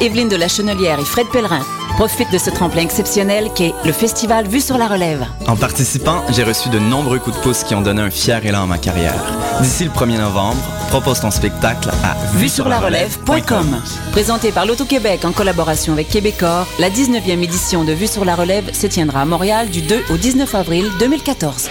[0.00, 1.64] Evelyne de la Chenelière et Fred Pellerin
[1.96, 5.26] profitent de ce tremplin exceptionnel qu'est le festival Vue sur la Relève.
[5.46, 8.64] En participant, j'ai reçu de nombreux coups de pouce qui ont donné un fier élan
[8.64, 9.24] à ma carrière.
[9.60, 13.80] D'ici le 1er novembre, propose ton spectacle à vue sur la relève.com.
[14.12, 18.72] Présenté par l'Auto-Québec en collaboration avec Québecor, la 19e édition de Vue sur la Relève
[18.74, 21.70] se tiendra à Montréal du 2 au 19 avril 2014.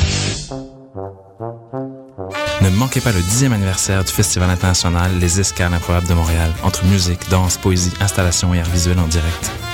[2.61, 6.85] Ne manquez pas le 10e anniversaire du Festival international Les Escales improbables de Montréal, entre
[6.85, 9.51] musique, danse, poésie, installation et art visuel en direct.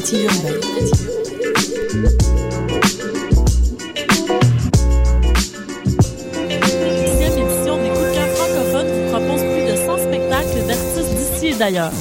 [0.00, 0.60] l'alternative urbaine.
[7.20, 7.90] Édition des
[8.34, 11.92] francophones vous propose plus de 100 spectacles d'artistes d'ici et d'ailleurs.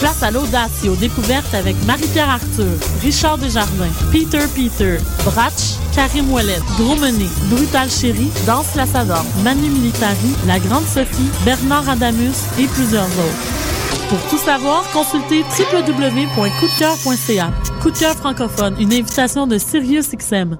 [0.00, 6.30] Place à l'audace et aux découvertes avec Marie-Pierre Arthur, Richard Desjardins, Peter Peter, Bratch, Karim
[6.32, 12.66] Ouellet, Gros Menet, Brutal Chéri, Danse Lassador, Manu Militari, La Grande Sophie, Bernard Adamus et
[12.66, 13.63] plusieurs autres.
[14.08, 17.50] Pour tout savoir, consultez www.coupdecoeur.ca.
[17.80, 20.56] Coup de cœur francophone, une invitation de SiriusXM.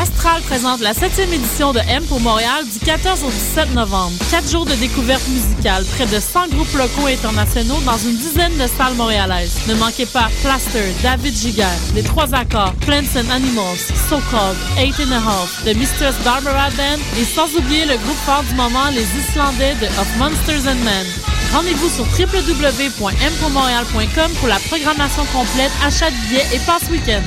[0.00, 4.12] Astral présente la 7e édition de M pour Montréal du 14 au 17 novembre.
[4.30, 8.56] Quatre jours de découverte musicale, près de 100 groupes locaux et internationaux dans une dizaine
[8.56, 9.60] de salles montréalaises.
[9.68, 14.94] Ne manquez pas Plaster, David Giger, Les Trois Accords, Plants and Animals, So Called, Eight
[15.00, 18.88] and a Half, The Mistress Barbara Band et sans oublier le groupe fort du moment,
[18.92, 21.06] les Islandais de Of Monsters and Men.
[21.52, 27.22] Rendez-vous sur www.mpourmontréal.com pour la programmation complète, achat de billets et passe week-end.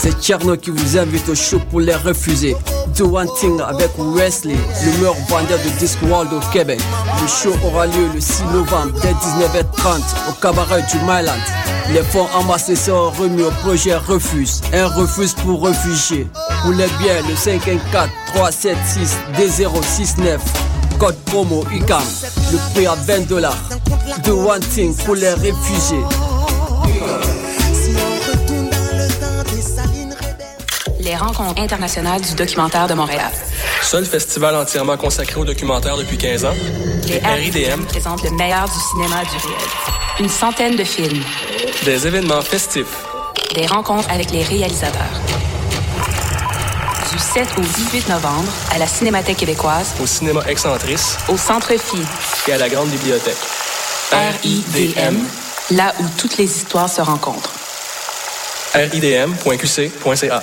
[0.00, 2.56] C'est Tcherno qui vous invite au show pour les refuser.
[2.96, 6.80] Do One Thing avec Wesley, le meilleur vendeur de Disc World au Québec.
[7.20, 11.36] Le show aura lieu le 6 novembre dès 19h30 au cabaret du Myland.
[11.92, 16.26] Les fonds amassés seront remis au projet Refuse, un refuse pour réfugiés.
[16.62, 20.38] Pour les biens, le 514 376 D069.
[20.98, 22.02] Code promo UCAM.
[22.52, 23.56] Le prix à 20 dollars.
[24.24, 26.02] Do One Thing pour les réfugiés.
[31.00, 33.30] Les rencontres internationales du documentaire de Montréal.
[33.82, 36.54] Seul festival entièrement consacré au documentaire depuis 15 ans.
[37.06, 39.68] Les RIDM présentent le meilleur du cinéma du réel.
[40.20, 41.22] Une centaine de films.
[41.84, 43.04] Des événements festifs.
[43.54, 45.25] Des rencontres avec les réalisateurs.
[47.16, 51.96] Du 7 au 18 novembre, à la Cinémathèque québécoise, Au cinéma Excentrice au Centre Phi,
[52.46, 53.38] et à la Grande Bibliothèque.
[54.12, 55.24] RIDM,
[55.70, 57.54] là où toutes les histoires se rencontrent.
[58.74, 60.42] ridm.qc.ca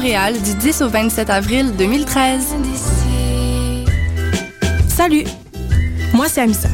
[0.00, 2.54] du 10 au 27 avril 2013.
[4.86, 5.24] Salut,
[6.14, 6.68] moi c'est Amissa.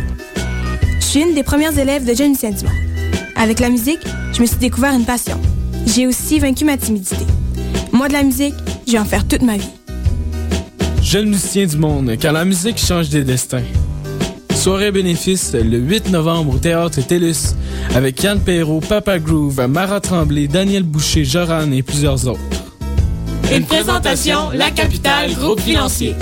[1.01, 2.71] Je suis une des premières élèves de Jeune Lucien Dumont.
[3.35, 4.01] Avec la musique,
[4.35, 5.41] je me suis découvert une passion.
[5.87, 7.25] J'ai aussi vaincu ma timidité.
[7.93, 8.55] Moi, de la musique,
[8.87, 9.71] je vais en faire toute ma vie.
[11.01, 13.63] Jeune musicien du monde, car la musique change des destins.
[14.55, 17.55] Soirée bénéfice le 8 novembre au Théâtre TELUS
[17.95, 22.54] avec Yann Perrault, Papa Groove, Mara Tremblay, Daniel Boucher, Joran et plusieurs autres.
[23.53, 26.15] Une présentation, la capitale, groupe financier.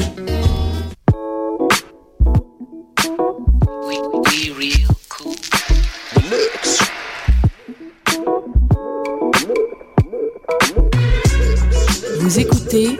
[12.21, 12.99] Vous écoutez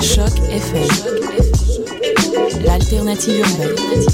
[0.00, 0.88] Choc FM,
[2.64, 4.09] l'alternative urbaine.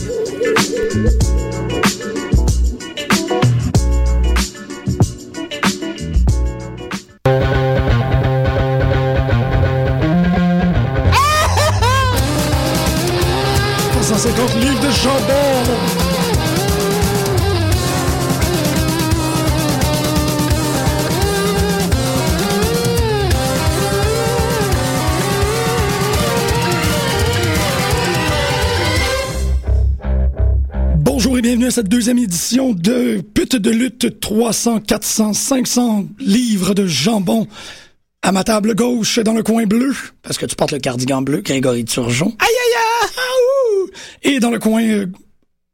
[31.18, 36.74] Bonjour et bienvenue à cette deuxième édition de Pute de lutte 300, 400, 500 livres
[36.74, 37.46] de jambon.
[38.20, 41.40] À ma table gauche, dans le coin bleu, parce que tu portes le cardigan bleu,
[41.40, 42.36] Grégory Turgeon.
[42.38, 43.10] Aïe, aïe, aïe!
[43.16, 43.90] aouh!
[44.24, 45.06] Et dans le coin euh,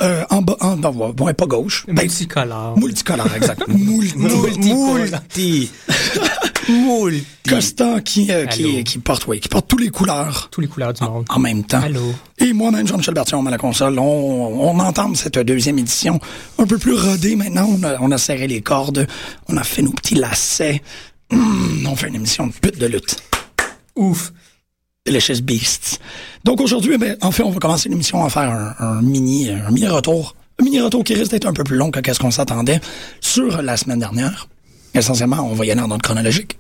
[0.01, 1.87] euh, en bas, en, non, bon, pas gauche.
[1.89, 2.79] Ben, Multicolore.
[2.79, 3.67] multicolore, exact.
[3.67, 5.71] Moul- multi.
[6.69, 7.27] Multi.
[7.49, 10.49] Constant qui, euh, qui, qui porte, oui, qui porte tous les couleurs.
[10.51, 11.25] Tous les couleurs du monde.
[11.29, 11.83] En même temps.
[11.83, 12.15] Allô.
[12.39, 16.21] Et moi-même, Jean-Michel Bertillon, à la console, on, on entame cette deuxième édition
[16.59, 17.69] un peu plus rodée maintenant.
[17.69, 19.07] On a, on a serré les cordes,
[19.49, 20.83] on a fait nos petits lacets.
[21.33, 23.17] Hum, on fait une émission de pute de lutte.
[23.97, 24.33] Ouf.
[25.05, 25.99] Delicious Beasts.
[26.45, 29.71] Donc aujourd'hui, ben, en fait, on va commencer l'émission à faire un, un mini, un
[29.71, 30.37] mini retour.
[30.61, 32.81] Un mini retour qui risque d'être un peu plus long que qu'est-ce qu'on s'attendait
[33.21, 34.47] sur la semaine dernière.
[34.95, 36.59] Essentiellement, on va y aller en ordre chronologique.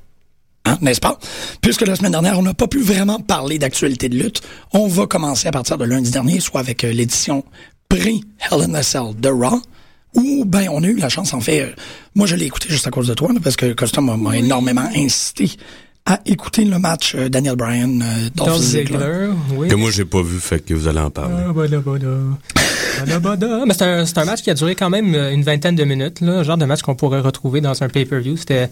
[0.65, 1.19] Hein, n'est-ce pas?
[1.61, 4.43] Puisque la semaine dernière, on n'a pas pu vraiment parler d'actualité de lutte,
[4.73, 7.45] on va commencer à partir de lundi dernier, soit avec euh, l'édition
[7.89, 9.61] pré-Hell in a Cell de Raw,
[10.15, 11.73] où, ben, on a eu la chance, en fait, euh,
[12.15, 14.37] moi je l'ai écouté juste à cause de toi, là, parce que Custom m'a- m'a
[14.37, 15.51] énormément incité
[16.05, 18.99] à écouter le match euh, Daniel Bryan, euh, Dolph Dolph Ziggler.
[18.99, 19.69] Ziggler, oui.
[19.69, 21.35] Que moi, j'ai pas vu, fait que vous allez en parler.
[21.49, 22.09] Ah, bada, bada.
[23.01, 23.65] Bada, bada.
[23.67, 25.85] Mais c'est un, c'est un match qui a duré quand même euh, une vingtaine de
[25.85, 28.37] minutes, là, genre de match qu'on pourrait retrouver dans un pay-per-view.
[28.37, 28.69] C'était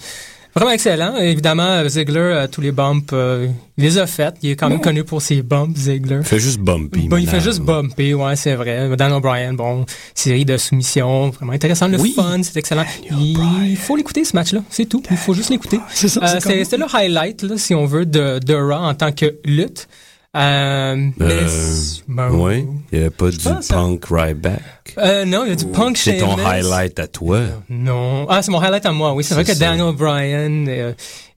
[0.55, 1.17] vraiment excellent.
[1.17, 3.49] Évidemment, Ziggler, euh, tous les bumps, euh,
[3.79, 4.35] il les a fait.
[4.43, 6.19] Il est quand même connu pour ses bumps, Ziggler.
[6.21, 7.09] Il fait juste bumpy.
[7.09, 8.95] Bon, il fait juste bumper, ouais, c'est vrai.
[8.97, 12.85] Dan O'Brien, bon, série de soumissions, vraiment intéressant, le fun, c'est excellent.
[13.11, 15.03] Il faut l'écouter, ce match-là, c'est tout.
[15.11, 15.81] Il faut juste l'écouter.
[15.91, 19.13] C'est ça, Euh, c'était le highlight, là, si on veut, de, de Raw en tant
[19.13, 19.89] que lutte.
[20.37, 23.39] Euh, mais Euh, c'est- ben, ouais, il n'y avait pas du
[23.69, 24.63] punk right back.
[24.99, 27.41] euh, non, il y a du punk C'est ton highlight à toi.
[27.69, 28.27] Non.
[28.29, 29.25] Ah, c'est mon highlight à moi, oui.
[29.25, 29.59] C'est vrai que ça.
[29.59, 30.93] Daniel Bryan euh,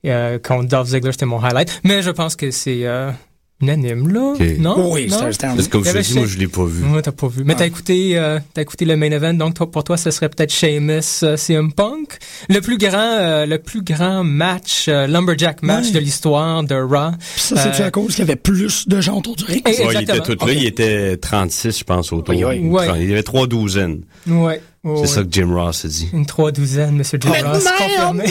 [0.06, 1.80] euh, contre Dolph Ziggler, c'était mon highlight.
[1.82, 3.10] Mais je pense que c'est euh,
[3.60, 4.32] unanime, là.
[4.34, 4.58] Ok.
[4.58, 4.92] Non?
[4.92, 6.48] Oui, c'était- c'était un- Parce que comme y je te avait dis, moi, je l'ai
[6.48, 6.84] pas vu.
[6.92, 7.44] Ouais, t'as pas vu.
[7.44, 10.28] Mais t'as écouté, euh, t'as écouté le main event, donc toi- pour toi, ce serait
[10.28, 12.18] peut-être Sheamus euh, CM Punk.
[12.48, 17.12] Le plus grand, euh, le plus grand match, euh, lumberjack match de l'histoire de Raw.
[17.18, 19.62] Puis ça, c'est-tu Euh, à cause qu'il y avait plus de gens autour du ring?
[19.66, 20.36] Eh, Ouais, il était exactement.
[20.36, 22.34] tout là, il était 36, je pense, autour.
[22.34, 22.58] Oui, oui.
[22.68, 22.86] Ouais.
[23.02, 24.02] Il y avait trois douzaines.
[24.26, 24.60] Ouais.
[24.84, 25.06] C'est ouais.
[25.06, 26.08] ça que Jim Ross a dit.
[26.12, 28.24] Une trois douzaines, Monsieur Jim Ross, confirmé.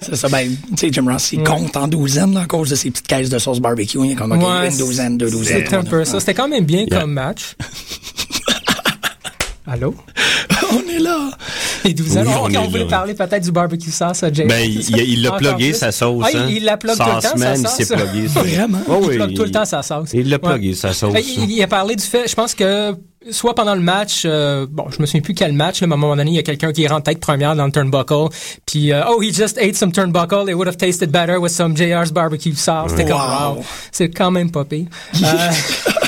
[0.00, 2.74] C'est ça, ben, tu sais, Jim Ross, il compte en douzaines, là, à cause de
[2.76, 3.98] ses petites caisses de sauce barbecue.
[4.04, 5.64] Il y a comme, Ouais, une douzaine, deux douzaines.
[5.64, 6.20] C'était un peu ça.
[6.20, 7.00] C'était quand même bien Yeah.
[7.00, 7.54] comme match.
[9.68, 9.94] Allô?
[10.72, 11.30] On est là.
[11.84, 12.26] Les douzaines.
[12.26, 12.90] Oui, Oh, on est on voulait là.
[12.90, 14.46] parler peut-être du barbecue sauce à James.
[14.48, 16.22] Ben, il il- il l'a plugué, sa sauce.
[16.24, 16.46] Ah, il- hein.
[16.50, 18.02] il la plug tout le temps, semaine, sa il s'est sauce.
[18.10, 18.28] plugué.
[18.28, 18.42] ça.
[18.42, 18.78] Vraiment?
[18.86, 20.10] Ouais, il oui, plug tout le temps sa sauce.
[20.12, 20.50] Il l'a Ouais.
[20.52, 21.12] plugué, sa sauce.
[21.12, 22.92] Ben, il, il a parlé du fait, je pense que
[23.30, 25.96] soit pendant le match, euh, bon, je me souviens plus quel match, mais à un
[25.96, 28.28] moment donné, il y a quelqu'un qui rentre tête première dans le turnbuckle,
[28.66, 31.76] puis euh, oh, he just ate some turnbuckle, it would have tasted better with some
[31.76, 32.90] JR's barbecue sauce.
[32.90, 33.56] C'était comme Wow.
[33.56, 34.86] wow, c'est quand même pas pire.
[35.22, 35.26] Euh,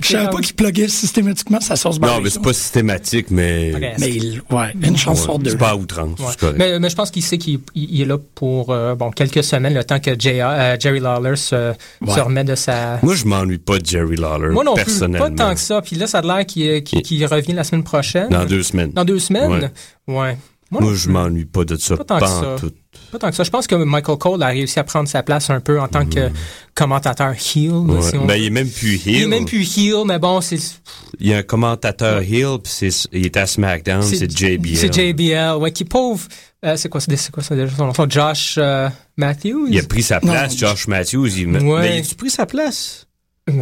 [0.00, 3.72] Je savais pas qu'il pluguait systématiquement sa sauce Non, mais c'est pas systématique, mais.
[3.98, 5.50] Mais il, ouais, une chance Ouais, sur deux.
[5.50, 6.18] C'est pas à outrance.
[6.20, 6.26] Ouais.
[6.30, 6.56] c'est correct.
[6.58, 9.42] Mais, mais je pense qu'il sait qu'il il- il est là pour euh, bon quelques
[9.44, 12.14] semaines, le temps que JR, euh, Jerry Lawler se, Ouais.
[12.14, 12.98] se remet de sa.
[13.02, 14.50] Moi, je m'ennuie pas de Jerry Lawler.
[14.52, 15.28] Moi non plus, personnellement.
[15.30, 15.82] pas tant que ça.
[15.82, 18.28] Puis là, ça a l'air qu'il qu'il- revient la semaine prochaine.
[18.30, 18.92] Dans deux semaines.
[18.92, 19.70] Dans deux semaines?
[20.08, 20.36] Ouais.
[20.70, 21.96] Moi, Moi, je m'ennuie pas de ça.
[21.98, 22.56] Pas tant que ça.
[22.58, 22.72] tout.
[23.12, 23.44] Pas tant que ça.
[23.44, 26.06] Je pense que Michael Cole a réussi à prendre sa place un peu en tant
[26.06, 26.30] que
[26.74, 27.68] commentateur heel.
[27.70, 28.02] là, Ouais.
[28.02, 29.14] si on Ben, il est même plus heel.
[29.16, 30.58] Il est même plus heel, mais bon, c'est
[31.20, 34.76] Il y a un commentateur heel, puis c'est- il est à SmackDown, c'est JBL.
[34.76, 36.26] C'est JBL, ouais, qui pauvre.
[36.64, 37.92] euh, c'est quoi, c'est c'est quoi ça déjà son nom?
[38.08, 39.66] Josh euh, Matthews?
[39.70, 40.68] Il a pris sa place, Non.
[40.68, 41.28] Josh Matthews.
[41.36, 41.48] Il...
[41.48, 41.80] Ouais.
[41.80, 43.06] Mais il a pris sa place?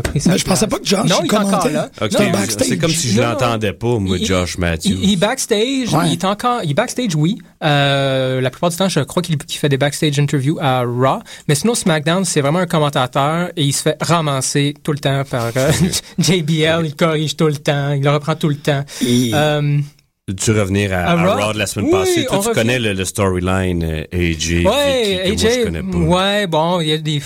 [0.05, 1.73] Pris Mais je pensais pas que Josh non, il il est encore commentait.
[1.73, 1.89] là.
[2.03, 4.91] Ok, Non, c'est comme si je l'entendais pas, moi, Il- Josh Matthews.
[5.03, 6.09] Il, il backstage, Ouais.
[6.09, 7.39] il est encore, il backstage, oui.
[7.65, 11.21] Euh, la plupart du temps, je crois qu'il fait des backstage interviews à Raw.
[11.49, 15.25] Mais sinon, SmackDown, c'est vraiment un commentateur et il se fait ramasser tout le temps
[15.25, 15.73] par euh,
[16.19, 16.83] JBL.
[16.85, 18.85] Il corrige tout le temps, il le reprend tout le temps.
[19.01, 19.79] Et- Euh,
[20.37, 21.53] Tu revenir à, À à Raw?
[21.55, 22.25] De la semaine Oui, passée?
[22.27, 22.53] Toi, tu revient.
[22.55, 24.63] connais le, le storyline euh, AJ.
[24.67, 25.97] ouais, Vicky, que moi, je AJ, connais pas.
[25.99, 27.21] ouais, bon, il y a des,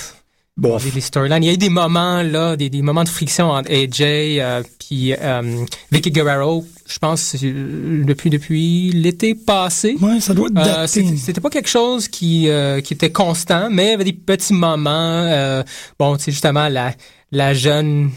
[0.57, 0.79] Bon.
[0.79, 1.43] storylines.
[1.43, 4.63] Il y a eu des moments, là, des, des moments de friction entre AJ euh,
[4.79, 9.97] puis euh, Vicky Guerrero, je pense, euh, depuis, depuis l'été passé.
[10.01, 13.69] Ouais, ça doit être Euh, c'était c'était pas quelque chose qui, euh, qui était constant,
[13.69, 14.91] mais il y avait des petits moments.
[15.25, 15.65] euh,
[15.99, 16.95] bon, tu sais, justement, la,
[17.33, 18.11] la jeune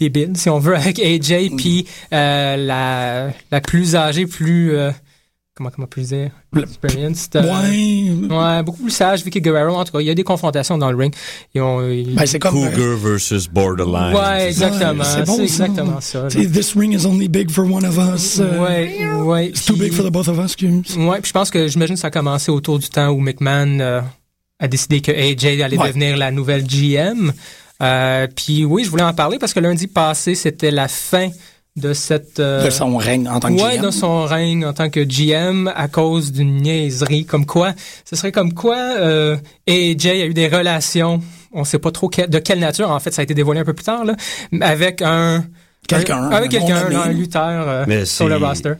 [0.00, 4.72] builds, si on veut, avec AJ, puis euh, la, la plus âgée, plus...
[5.56, 8.34] euh, comment comment plus dire experienced, euh, Ouais.
[8.36, 10.90] ouais beaucoup plus sage Vicky Guerrero en tout cas il y a des confrontations dans
[10.90, 11.14] le ring
[11.54, 12.52] ils ont ils- Ben, c'est comme.
[12.54, 14.14] Cougar versus Borderline.
[14.14, 15.42] ouais exactement c'est bon, ça.
[15.42, 18.38] exactement ça sais, This ring is only big for one of us.
[18.40, 20.96] euh, ouais ouais It's too puis- big for the both of us, excuse.
[20.96, 23.80] Ouais, puis je pense que j'imagine que ça a commencé autour du temps où McMahon
[23.80, 24.00] euh,
[24.58, 25.88] a décidé que AJ allait Ouais.
[25.88, 27.32] devenir la nouvelle GM.
[27.82, 31.28] Euh, puis oui, je voulais en parler parce que lundi passé, c'était la fin
[31.76, 32.40] de cette...
[32.40, 33.82] euh, De son règne en tant que ouais, GM.
[33.86, 37.24] de son règne en tant que GM à cause d'une niaiserie.
[37.26, 37.72] Comme quoi,
[38.08, 39.36] ce serait comme quoi euh,
[39.68, 41.20] AJ a eu des relations,
[41.52, 43.64] on sait pas trop que- de quelle nature, en fait, ça a été dévoilé un
[43.64, 44.14] peu plus tard, là,
[44.60, 45.44] avec un...
[45.88, 46.94] Quelqu'un, un- Avec un quelqu'un, non-nommé.
[46.94, 48.72] là, un lutteur euh, sur le roster.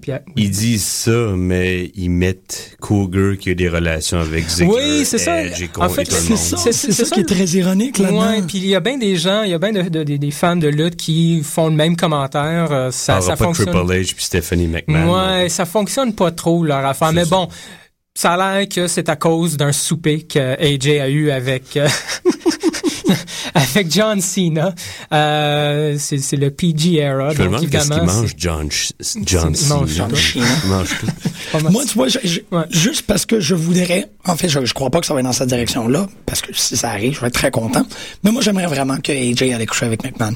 [0.00, 4.74] Puis, euh, Ils disent ça, mais ils mettent Cougar qui a des relations avec Ziggler.
[4.74, 5.42] Oui, c'est ça.
[5.44, 8.26] Edge et En fait, C'est ça, C'est- ça ça qui est très ironique là-dedans.
[8.30, 10.16] Ouais, puis il y a bien des gens, il y a bien de, de- des-
[10.18, 12.68] des fans de lutte qui font le même commentaire.
[12.72, 13.66] euh, ça, ça pas fonctionne.
[13.70, 15.40] Triple H puis Stephanie McMahon.
[15.42, 17.12] Ouais, ça fonctionne pas trop leur affaire.
[17.12, 17.48] Mais bon,
[18.14, 21.86] ça a l'air que c'est à cause d'un souper que AJ a eu avec euh,
[23.54, 24.74] avec John Cena.
[25.12, 27.30] Euh, c'est c'est le PG era.
[27.34, 28.68] Je me donc demande qu'est-ce qu'il mange, John,
[29.24, 30.44] John il mange Cena.
[30.68, 31.06] mange tout.
[31.70, 32.40] Moi, tu vois, je- je-
[32.70, 35.26] juste parce que je voudrais, en fait, je, je crois pas que ça va être
[35.26, 37.84] dans cette direction-là, parce que si ça arrive, je vais être très content.
[38.24, 40.34] Mais moi, j'aimerais vraiment que AJ allait coucher avec McMahon.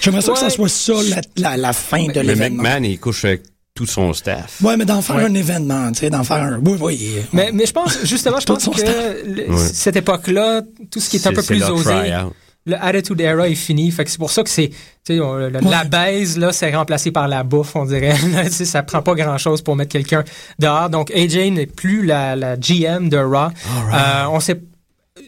[0.00, 0.50] J'aimerais ça que ça Ouais.
[0.50, 0.92] soit ça
[1.36, 2.62] la, la, la fin de Mais l'événement.
[2.62, 3.42] McMahon, il couche avec
[3.76, 4.60] tout son staff.
[4.62, 5.24] Ouais, mais d'en faire Ouais.
[5.26, 6.58] un événement, tu sais, d'en faire un.
[6.64, 7.12] Oui, oui.
[7.32, 8.82] Mais, mais je pense, justement, je Tout pense que
[9.24, 9.56] le- Ouais.
[9.72, 12.32] cette époque-là, tout ce qui est un peu plus osé, try-out.
[12.64, 13.90] le Attitude Era est fini.
[13.92, 14.70] Fait que c'est pour ça que c'est,
[15.04, 15.20] tu sais,
[15.62, 18.16] la baise, là, c'est remplacé par la bouffe, on dirait.
[18.32, 20.24] Là, tu sais, ça prend pas grand chose pour mettre quelqu'un
[20.58, 20.90] dehors.
[20.90, 23.50] Donc, AJ n'est plus la, la GM de Raw.
[23.92, 24.60] Euh, on sait,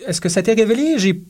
[0.06, 0.94] est-ce que ça a été révélé?
[0.96, 1.22] J'ai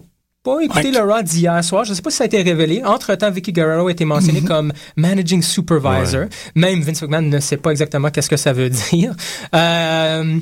[0.43, 1.85] pas écouté le Raw d'hier soir.
[1.85, 2.83] Je sais pas si ça a été révélé.
[2.85, 6.23] Entre-temps, Vicky Guerrero a été mentionné comme Managing Supervisor.
[6.23, 6.29] Ouais.
[6.55, 9.15] Même Vince McMahon ne sait pas exactement qu'est-ce que ça veut dire.
[9.55, 10.39] Euh,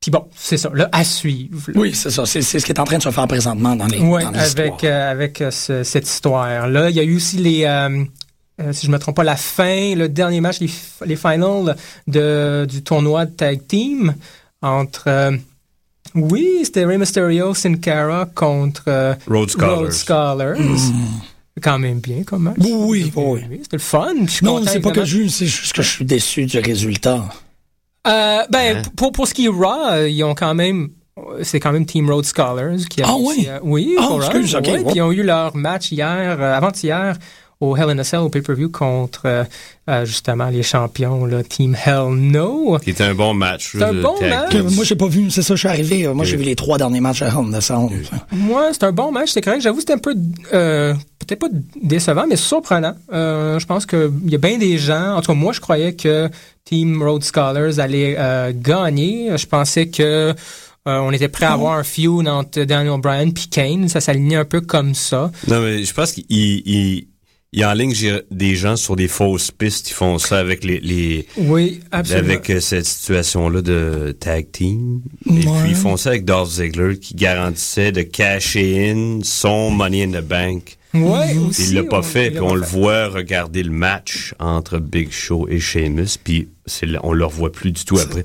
[0.00, 1.70] puis bon, c'est ça, là, à suivre.
[1.72, 1.80] là.
[1.80, 2.26] Oui, c'est ça.
[2.26, 5.10] C'est ce qui est en train de se faire présentement dans les Oui, avec, euh,
[5.10, 6.90] avec euh, ce- cette histoire-là.
[6.90, 8.04] Il y a eu aussi les, euh,
[8.60, 10.68] euh, si je me trompe pas, la fin, le dernier match, les,
[11.06, 11.74] les finals
[12.06, 14.14] de, du tournoi de tag team
[14.60, 15.32] entre,
[16.14, 19.78] oui, c'était Rey Mysterio, Sin Cara contre euh, Rhodes Scholars.
[19.78, 20.56] Rhodes Scholars.
[21.62, 22.56] Quand même bien comme match.
[22.60, 23.42] Oui, oui.
[23.50, 24.14] Oui, C'était le fun.
[24.42, 27.24] Non, c'est pas que je, c'est juste que je suis déçu du résultat.
[28.06, 28.82] Euh, ben, Hein?
[28.96, 30.90] pour, pour ce qui est Raw, euh, ils ont quand même.
[31.16, 33.48] euh, C'est quand même Team Road Scholars qui a Ah réussi oui?
[33.48, 34.84] à- oui, Ah, pour eux, excuse, ok, ouais, ouais.
[34.84, 37.16] Puis ils ont eu leur match hier, euh, avant-hier,
[37.60, 39.44] au Hell in a Cell, au pay-per-view contre euh,
[39.88, 42.78] euh, justement les champions, là, Team Hell No.
[42.82, 43.72] Qui était un bon match.
[43.72, 44.54] C'est un bon match.
[44.54, 46.08] Moi, j'ai pas vu, c'est ça, je suis arrivé.
[46.08, 47.88] Moi, j'ai vu les trois derniers matchs à Hell in a Cell.
[48.32, 49.62] Moi, c'est un bon match, c'est correct.
[49.62, 50.14] J'avoue, c'était un peu,
[50.52, 50.94] euh,
[51.26, 51.48] peut-être pas
[51.82, 52.94] décevant, mais surprenant.
[53.12, 55.94] Euh, je pense qu'il y a bien des gens, en tout cas, moi, je croyais
[55.94, 56.28] que
[56.64, 59.36] Team Road Scholars allait euh, gagner.
[59.36, 60.02] Je pensais que
[60.86, 63.88] euh, on était prêt à avoir un feud entre Daniel Bryan puis Kane.
[63.88, 65.30] Ça s'alignait un peu comme ça.
[65.48, 67.06] Non, mais je pense qu'il
[67.54, 69.90] il, il enligne j'ai- des gens sur des fausses pistes.
[69.90, 72.28] Ils font ça avec les, les Oui, absolument.
[72.28, 75.00] avec euh, cette situation-là de tag team.
[75.26, 80.04] Et puis ils font ça avec Dolph Ziggler qui garantissait de cacher in son Money
[80.04, 80.76] in the Bank.
[80.94, 84.78] Ouais, aussi, il l'a pas on- fait, puis on le voit regarder le match entre
[84.78, 86.48] Big Show et Sheamus, puis
[87.02, 88.24] on le revoit plus du tout après.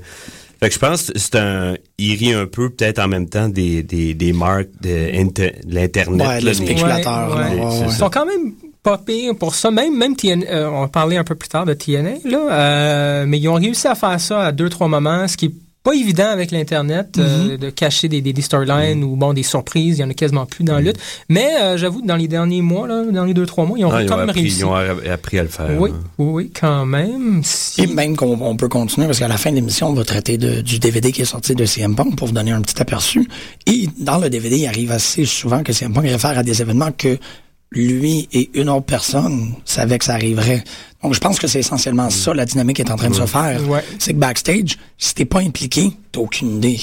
[0.60, 3.48] Fait que je pense que c'est un, il rit un peu peut-être en même temps
[3.48, 6.20] des, des, des marques de, inter- de l'internet.
[6.20, 7.34] Ouais, là, les spéculateurs.
[7.34, 7.60] Ouais, là, ouais.
[7.64, 7.86] ouais, c'est ouais.
[7.88, 9.70] Ils sont quand même pas pires pour ça.
[9.70, 13.24] Même, même TN, euh, on va parler un peu plus tard de TNA, là, euh,
[13.26, 15.94] mais ils ont réussi à faire ça à deux, trois moments, ce qui est pas
[15.94, 19.96] évident avec l'Internet, euh, de cacher des, des, des storylines ou bon, des surprises.
[19.96, 20.98] Il y en a quasiment plus dans la lutte.
[21.30, 23.90] Mais euh, j'avoue, dans les derniers mois, là, dans les deux, trois mois, ils ont
[23.90, 24.58] Ah, ils, quand ont même appris, réussi.
[24.58, 25.70] ils ont appris à le faire.
[25.78, 26.00] Oui, hein.
[26.18, 27.40] oui, oui, quand même.
[27.44, 30.04] Si- Et même qu'on on peut continuer, parce qu'à la fin de l'émission, on va
[30.04, 32.78] traiter de- du DVD qui est sorti de CM Punk pour vous donner un petit
[32.82, 33.26] aperçu.
[33.66, 36.92] Et dans le DVD, il arrive assez souvent que CM Punk réfère à des événements
[36.92, 37.16] que
[37.70, 40.64] lui et une autre personne savaient que ça arriverait.
[41.02, 43.26] Donc, je pense que c'est essentiellement ça, la dynamique qui est en train de se
[43.26, 43.66] faire.
[43.68, 43.84] Ouais.
[43.98, 46.80] C'est que backstage, si t'es pas impliqué, t'as aucune idée.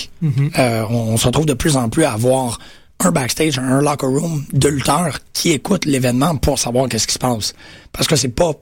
[0.58, 2.60] Euh, on, on se retrouve de plus en plus à avoir
[3.00, 7.20] un backstage, un locker room de lutteurs qui écoutent l'événement pour savoir qu'est-ce qui se
[7.20, 7.54] passe.
[7.92, 8.54] Parce que c'est pas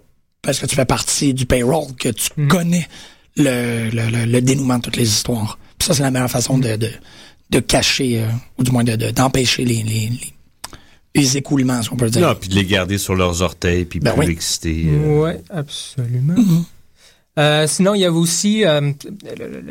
[0.42, 2.88] parce que tu fais partie du payroll que tu connais
[3.38, 5.58] le, le, le, le dénouement de toutes les histoires.
[5.80, 6.90] Puis ça, c'est la meilleure façon de, de,
[7.50, 8.28] de cacher, euh,
[8.60, 10.34] ou du moins de, de- d'empêcher les, les, les,
[11.16, 12.28] les écoulements, si on peut dire.
[12.28, 14.32] Non, puis de les garder sur leurs orteils, puis Ben plus oui.
[14.34, 14.86] exciter.
[14.90, 15.22] euh.
[15.24, 16.36] Ouais, absolument.
[17.38, 18.92] Euh, sinon, il y avait aussi euh,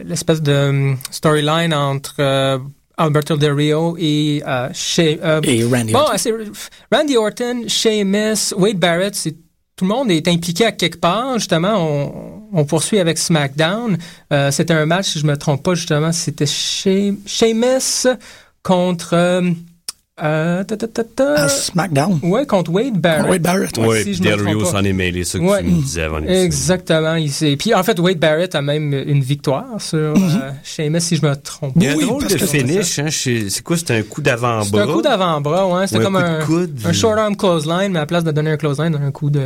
[0.04, 2.58] l'espèce de storyline entre euh,
[2.98, 6.12] Alberto Del Rio et euh, euh, Et Randy bon, Orton.
[6.18, 6.32] c'est
[6.92, 9.34] Randy Orton, Sheamus, Wade Barrett, c'est
[9.76, 11.38] tout le monde est impliqué à quelque part.
[11.38, 13.96] Justement, on, on poursuit avec SmackDown.
[14.32, 18.06] Euh, c'était un match, si je me trompe pas, justement, c'était Shea- Sheamus
[18.62, 19.14] contre
[20.22, 21.34] euh, euh, ta, ta, ta, ta.
[21.44, 22.20] À SmackDown.
[22.22, 23.28] Ouais, contre Wade Barrett.
[23.30, 23.86] Wade Barrett, ouais.
[23.88, 25.62] Ouais, Si je puis me Del trompe Rio s'en est mêlé, ça que Ouais.
[25.62, 26.42] tu me disais avant l'émission.
[26.44, 27.14] Exactement.
[27.16, 30.14] Il s'est- Puis en fait, Wade Barrett a même une victoire sur euh,
[30.62, 33.76] Sheamus, si je me trompe Il y a un drôle de finish, hein, c'est quoi,
[33.76, 34.64] c'était un coup d'avant-bras?
[34.72, 35.86] C'est un coup d'avant-bras, ouais.
[35.88, 36.78] C'était comme coup de un, coude.
[36.84, 39.42] un short arm clothesline, mais à la place de donner un clothesline, un coup de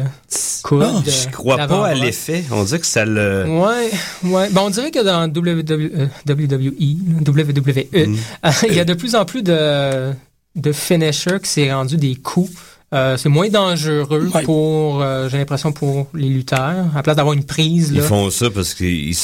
[0.62, 0.82] coude.
[0.86, 2.44] Ah, de- je crois pas à l'effet.
[2.52, 3.44] On dirait que ça le...
[3.48, 3.90] Ouais,
[4.30, 4.48] ouais.
[4.50, 8.16] Ben, on dirait que dans WWE, euh, WWE, WWE, Mm.
[8.44, 10.12] euh, il y a de plus en plus de,
[10.56, 12.50] de finishers qui s'est rendu des coups.
[12.94, 16.86] Euh, c'est moins dangereux pour, euh, j'ai l'impression, pour les lutteurs.
[16.92, 18.02] À la place d'avoir une prise, Ils là.
[18.02, 19.16] font ça parce qu'ils ils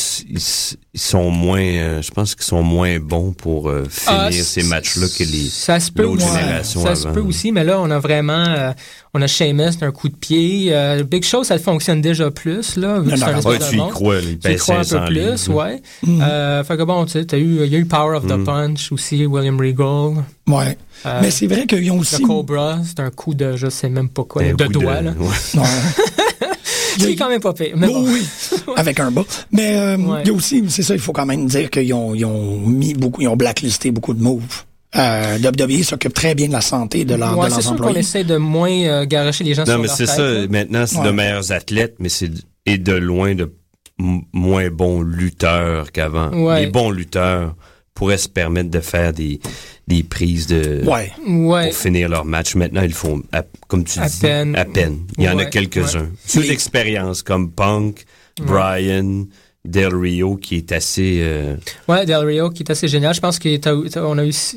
[0.92, 1.62] ils sont moins...
[1.62, 6.02] euh, je pense qu'ils sont moins bons pour euh, finir Ah, ces match-là que les
[6.02, 7.00] l'autre génération Ça avant.
[7.00, 8.72] se peut aussi, mais là, on a vraiment, euh,
[9.14, 10.68] on a Sheamus, un coup de pied.
[10.70, 12.98] Euh, Big Show, ça fonctionne déjà plus, là.
[12.98, 15.14] vu que c'est un Ouais, tu y crois, Tu y crois un 500 peu plus,
[15.20, 15.54] livres.
[15.54, 15.82] ouais.
[16.02, 16.20] Mm.
[16.22, 18.32] Euh, fait que bon, tu sais, t'as eu, il y a eu Power of the
[18.36, 18.44] Mm.
[18.44, 20.24] Punch aussi, William Regal.
[20.48, 20.76] Ouais.
[21.06, 22.20] Euh, Mais c'est vrai qu'ils ont aussi.
[22.22, 25.04] Le Cobra, c'est un coup de, je sais même pas quoi, Un de doigt, de-
[25.06, 25.10] là.
[25.18, 25.26] ouais.
[25.54, 25.62] Non.
[26.98, 27.74] C'est quand même pas pire.
[27.76, 28.04] Mais bon.
[28.06, 28.22] Oui,
[28.76, 29.24] avec un bas.
[29.50, 30.22] Mais euh, il Ouais.
[30.24, 32.94] y a aussi, c'est ça, il faut quand même dire qu'ils ont, ils ont mis
[32.94, 34.62] beaucoup, ils ont blacklisté beaucoup de moves.
[34.96, 37.76] Euh, WWE s'occupe très bien de la santé de, leur, Ouais, de c'est leurs sûr
[37.76, 40.22] qu'on essaie de moins euh, garocher les gens Non, sur mais c'est ça.
[40.30, 40.46] là.
[40.48, 41.06] Maintenant, c'est Ouais.
[41.06, 42.30] de meilleurs athlètes, mais c'est
[42.66, 43.52] et de loin de
[43.98, 46.30] moins bons lutteurs qu'avant.
[46.32, 46.62] Ouais.
[46.62, 47.54] Les bons lutteurs
[47.94, 49.38] pourraient se permettre de faire des,
[49.86, 51.12] des prises de Ouais.
[51.26, 51.68] Ouais.
[51.70, 52.54] pour finir leur match.
[52.56, 54.56] Maintenant, ils le font, à- comme tu À dis, peine.
[54.56, 55.00] à peine.
[55.18, 56.00] Il y en a quelques-uns.
[56.00, 56.08] ouais.
[56.26, 58.04] Ceux d'expérience, comme Punk,
[58.40, 58.46] Ouais.
[58.46, 59.26] Brian,
[59.66, 61.20] Del Rio, qui est assez...
[61.22, 61.56] euh,
[61.88, 63.14] Ouais, Del Rio, qui est assez génial.
[63.14, 63.88] Je pense qu'il a eu,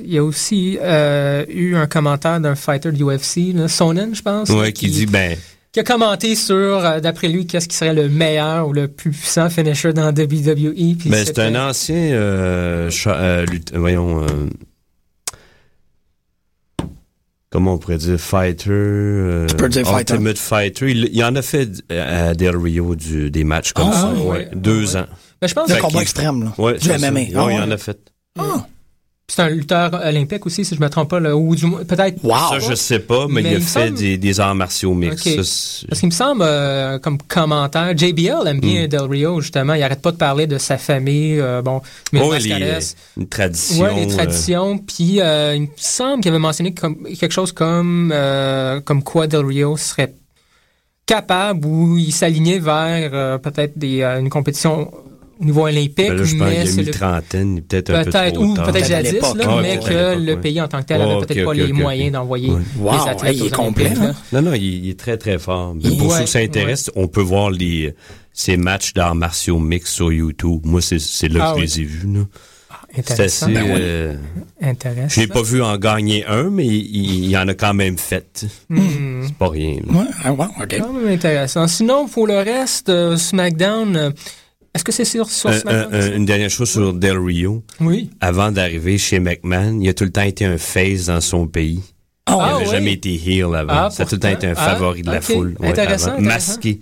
[0.03, 4.21] il y a aussi euh, eu un commentaire d'un fighter de UFC, là, Sonnen, je
[4.21, 4.49] pense.
[4.49, 5.38] ouais, qui dit, ben...
[5.71, 9.12] qui a commenté sur, euh, d'après lui, qu'est-ce qui serait le meilleur ou le plus
[9.12, 10.95] puissant finisher dans WWE.
[11.05, 14.27] Ben, c'est un ancien, euh, cha- euh, lutte- voyons, euh,
[17.49, 20.13] comment on pourrait dire, fighter, euh, Tu peux dire fighter.
[20.13, 20.91] ultimate fighter.
[20.91, 24.13] Il, il en a fait euh, à Del Rio du, des matchs comme Ah, ça,
[24.13, 24.27] ouais.
[24.27, 25.05] ouais, deux ans.
[25.41, 26.53] Ben, je pense Le que combat extrême, là.
[26.57, 26.97] Ouais, Du ça.
[26.97, 27.19] MMA.
[27.19, 27.99] Ouais, Ah, il en a fait.
[29.29, 32.21] C'est un lutteur olympique aussi, si je me trompe pas, là, ou du moins, peut-être.
[32.25, 34.93] Ça, je sais pas, mais, Mais il a il fait semble- des, des arts martiaux
[34.93, 35.35] mixtes.
[35.35, 38.61] Parce qu'il me semble, euh, comme commentaire, JBL aime Mm.
[38.61, 39.73] bien Del Rio, justement.
[39.73, 41.81] Il arrête pas de parler de sa famille, euh, bon,
[42.13, 42.79] mais Ouais, les,
[43.17, 43.83] une tradition.
[43.83, 44.77] Ouais, les euh, traditions.
[44.77, 49.27] Puis euh, il me semble qu'il avait mentionné comme, quelque chose comme, euh, comme quoi
[49.27, 50.13] Del Rio serait
[51.05, 54.89] capable ou il s'alignait vers euh, peut-être des, euh, une compétition
[55.39, 55.95] au niveau olympique.
[55.95, 58.43] ben là, je pense mais qu'il a mis le- trentaine, peut-être un peu Peut-être, trop
[58.43, 58.71] ou tard.
[58.71, 61.28] peut-être jadis, là, Ah, mais que le pays en tant que tel Oh, avait ok,
[61.28, 62.62] peut-être pas les moyens d'envoyer Ouais.
[62.80, 64.13] Wow, athlètes hey, il est complet, hein?
[64.34, 65.76] Non, non, il, il est très, très fort.
[65.76, 67.93] Mais Il- pour Ouais, ceux que ça intéresse, on peut voir les,
[68.34, 70.62] ces matchs d'arts martiaux mix sur YouTube.
[70.65, 71.67] Moi, c'est, c'est là Ah que je oui.
[71.67, 72.08] les ai vus.
[72.13, 72.21] Là.
[72.93, 73.45] C'est Intéressant.
[73.47, 73.54] assez...
[73.54, 73.71] Ben oui.
[73.82, 74.15] euh,
[74.62, 75.08] Intéressant.
[75.10, 78.45] je l'ai pas vu en gagner un, mais il, il en a quand même fait.
[78.69, 79.23] Hmm.
[79.26, 79.76] C'est pas rien.
[79.86, 80.00] là.
[80.00, 80.78] Ouais, ah, ouais, OK.
[80.80, 81.67] Quand même intéressant.
[81.67, 84.10] Sinon, pour le reste, euh, SmackDown, euh,
[84.77, 85.93] est-ce que c'est sur, sur Un- SmackDown?
[85.93, 87.63] un- un- une dernière chose sur Del Rio.
[87.81, 88.09] Oui.
[88.21, 91.81] Avant d'arriver chez McMahon, il a tout le temps été un face dans son pays.
[92.25, 92.71] Ah, il Ah, n'avait oui.
[92.71, 93.73] jamais été heel avant.
[93.73, 95.23] Ah, ça a tout le temps été un Ah, favori de la ok.
[95.23, 95.55] foule.
[95.59, 96.19] ouais, Intéressant.
[96.19, 96.79] Masqué.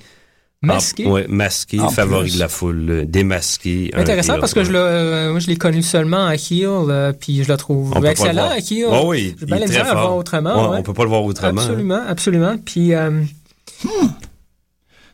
[0.61, 1.03] Masqué?
[1.05, 2.35] Ah, ouais, masqué, En favori plus.
[2.35, 3.91] de la foule, euh, démasqué.
[3.93, 4.65] Intéressant heel, parce que ouais.
[4.65, 7.93] je l'ai, euh, moi, je l'ai connu seulement à Heel, euh, puis je le trouve
[7.95, 8.85] On excellent à Heel.
[8.87, 10.01] Ouais, oui, J'ai il est très misère à fort.
[10.01, 10.55] voir autrement.
[10.63, 10.77] Ouais, ouais.
[10.79, 11.61] On peut pas le voir autrement.
[11.61, 11.65] hein.
[11.65, 12.55] Absolument, absolument.
[12.65, 13.21] Puis, euh,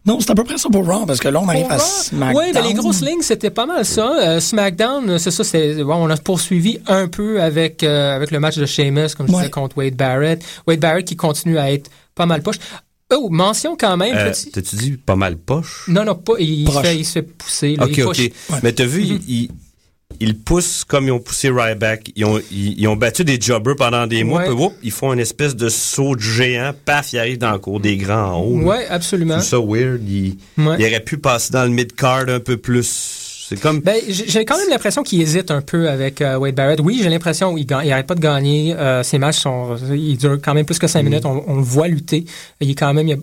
[0.05, 2.43] Non, c'est à peu près ça pour Raw, parce que là, on arrive à SmackDown.
[2.43, 4.11] Oui, ben les grosses lignes, c'était pas mal ça.
[4.19, 8.39] Euh, SmackDown, c'est ça, c'est bon, on a poursuivi un peu avec euh, avec le
[8.39, 9.37] match de Sheamus, comme je Ouais.
[9.41, 10.43] disais, contre Wade Barrett.
[10.65, 12.57] Wade Barrett qui continue à être pas mal poche.
[13.13, 14.15] Oh, mention quand même.
[14.15, 15.83] Euh, petit- T'as-tu dit pas mal poche?
[15.87, 16.33] Non, non, pas.
[16.39, 17.75] Il, se fait, il se fait pousser.
[17.75, 18.15] là, Ok, il ok.
[18.15, 18.29] push.
[18.63, 19.49] Mais t'as vu, ils,
[20.21, 22.11] ils poussent comme ils ont poussé Ryback.
[22.15, 24.39] Ils ont, ils, ils ont battu des jobbers pendant des mois.
[24.41, 24.45] Ouais.
[24.47, 26.71] Puis, whoop, ils font une espèce de saut de géant.
[26.85, 28.59] Paf, ils arrivent dans le cours des grands en haut.
[28.59, 28.65] là.
[28.65, 29.39] Ouais, absolument.
[29.39, 30.01] C'est ça weird.
[30.07, 30.75] Ils, Ouais.
[30.79, 33.47] ils auraient pu passer dans le mid-card un peu plus.
[33.49, 33.81] C'est comme...
[33.81, 36.79] Ben, j'ai quand même l'impression qu'il hésite un peu avec euh, Wade Barrett.
[36.81, 38.73] Oui, j'ai l'impression qu'il gagne- il arrête pas de gagner.
[38.77, 40.89] Euh, ses matchs sont, ils durent quand même plus que Mm.
[40.89, 41.25] cinq minutes.
[41.25, 42.23] On, on le voit lutter.
[42.61, 43.21] Il est quand même, il y a- Là,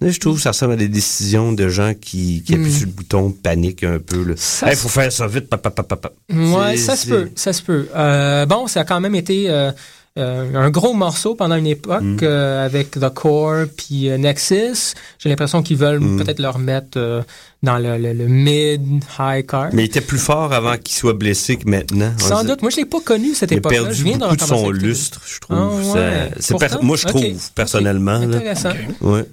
[0.00, 2.70] je trouve que ça ressemble à des décisions de gens qui, qui appuient Mm.
[2.70, 4.24] sur le bouton, paniquent un peu.
[4.68, 5.48] Il faut faire ça vite.
[5.48, 6.10] pa, pa, pa, pa, pa.
[6.32, 7.88] Ouais, C'est- ça se peut, ça se peut.
[7.94, 9.70] Euh, bon, ça a quand même été euh,
[10.18, 12.18] euh, un gros morceau pendant une époque Mm.
[12.22, 14.94] euh, avec The Core puis Nexus.
[15.18, 16.16] J'ai l'impression qu'ils veulent Mm.
[16.24, 17.22] peut-être le remettre euh,
[17.62, 19.68] dans le, le- le mid-high card.
[19.74, 22.12] Mais il était plus fort avant qu'il soit blessé que maintenant.
[22.18, 22.62] Sans On doute.
[22.62, 23.80] Moi, je l'ai pas connu cette Il a époque-là.
[23.82, 25.58] perdu Je viens de beaucoup de son lustre, je trouve.
[25.58, 26.30] Ah, ouais.
[26.48, 26.78] Pourtant?
[26.82, 27.22] moi, je trouve,
[27.54, 28.18] personnellement.
[28.18, 28.36] là.
[28.38, 28.70] Intéressant.
[29.02, 29.24] Ouais.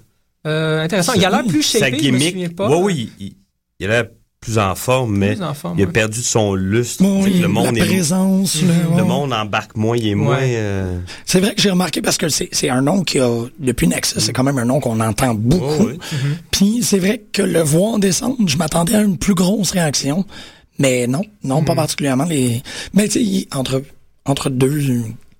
[0.45, 1.13] Euh, intéressant.
[1.13, 2.69] Il a l'air plus Sa shapé, je me gimmick, souviens pas.
[2.69, 3.33] ouais, oui, il,
[3.79, 4.05] il a l'air
[4.41, 5.91] plus en forme, mais Plus en forme, il a ouais.
[5.93, 7.01] perdu son lustre.
[7.05, 9.01] Oui, le la monde est- présence, le, là, ouais.
[9.03, 10.37] monde embarque moins, il est moins.
[10.41, 13.29] euh, C'est vrai que j'ai remarqué parce que c'est c'est un nom qui a,
[13.59, 15.87] depuis Nexus, c'est quand même un nom qu'on entend beaucoup.
[16.51, 20.25] Puis c'est vrai que le voir descendre, je m'attendais à une plus grosse réaction.
[20.79, 21.65] Mais non, non, Mm.
[21.65, 22.61] pas particulièrement les.
[22.93, 23.81] Mais tu sais, entre,
[24.25, 24.79] entre deux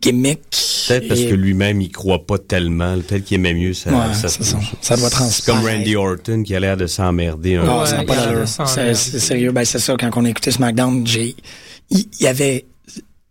[0.04, 0.40] gimmicks.
[0.88, 2.96] Peut-être parce et- que lui-même, il croit pas tellement.
[3.00, 3.90] Peut-être qu'il aimait mieux ça.
[3.92, 4.60] Ouais, ça, c'est ça.
[4.82, 5.64] Ça doit C'est transparaître.
[5.64, 7.86] comme Randy Orton qui a l'air de s'emmerder un Ah, peu.
[7.90, 8.48] ça n'a pas d'allure.
[8.48, 9.52] C'est c'est sérieux.
[9.52, 11.36] Ben, c'est ça, quand on a écouté SmackDown, j'ai,
[11.90, 12.66] il y avait,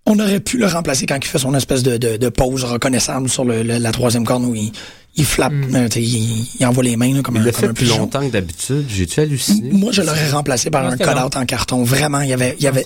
[0.07, 3.29] on aurait pu le remplacer quand il fait son espèce de, de, de pause reconnaissable
[3.29, 4.73] sur le, le- la troisième corne où il,
[5.15, 7.53] il flappe, euh, tu sais, il, il envoie les mains, là, comme Il un, comme
[7.53, 7.99] fait un plus pigeon.
[7.99, 8.87] longtemps que d'habitude.
[8.89, 9.71] J'ai-tu halluciné?
[9.73, 11.31] Moi, je l'aurais remplacé par un long.
[11.37, 11.85] en carton.
[11.85, 12.83] Vraiment, il y avait, il y avait,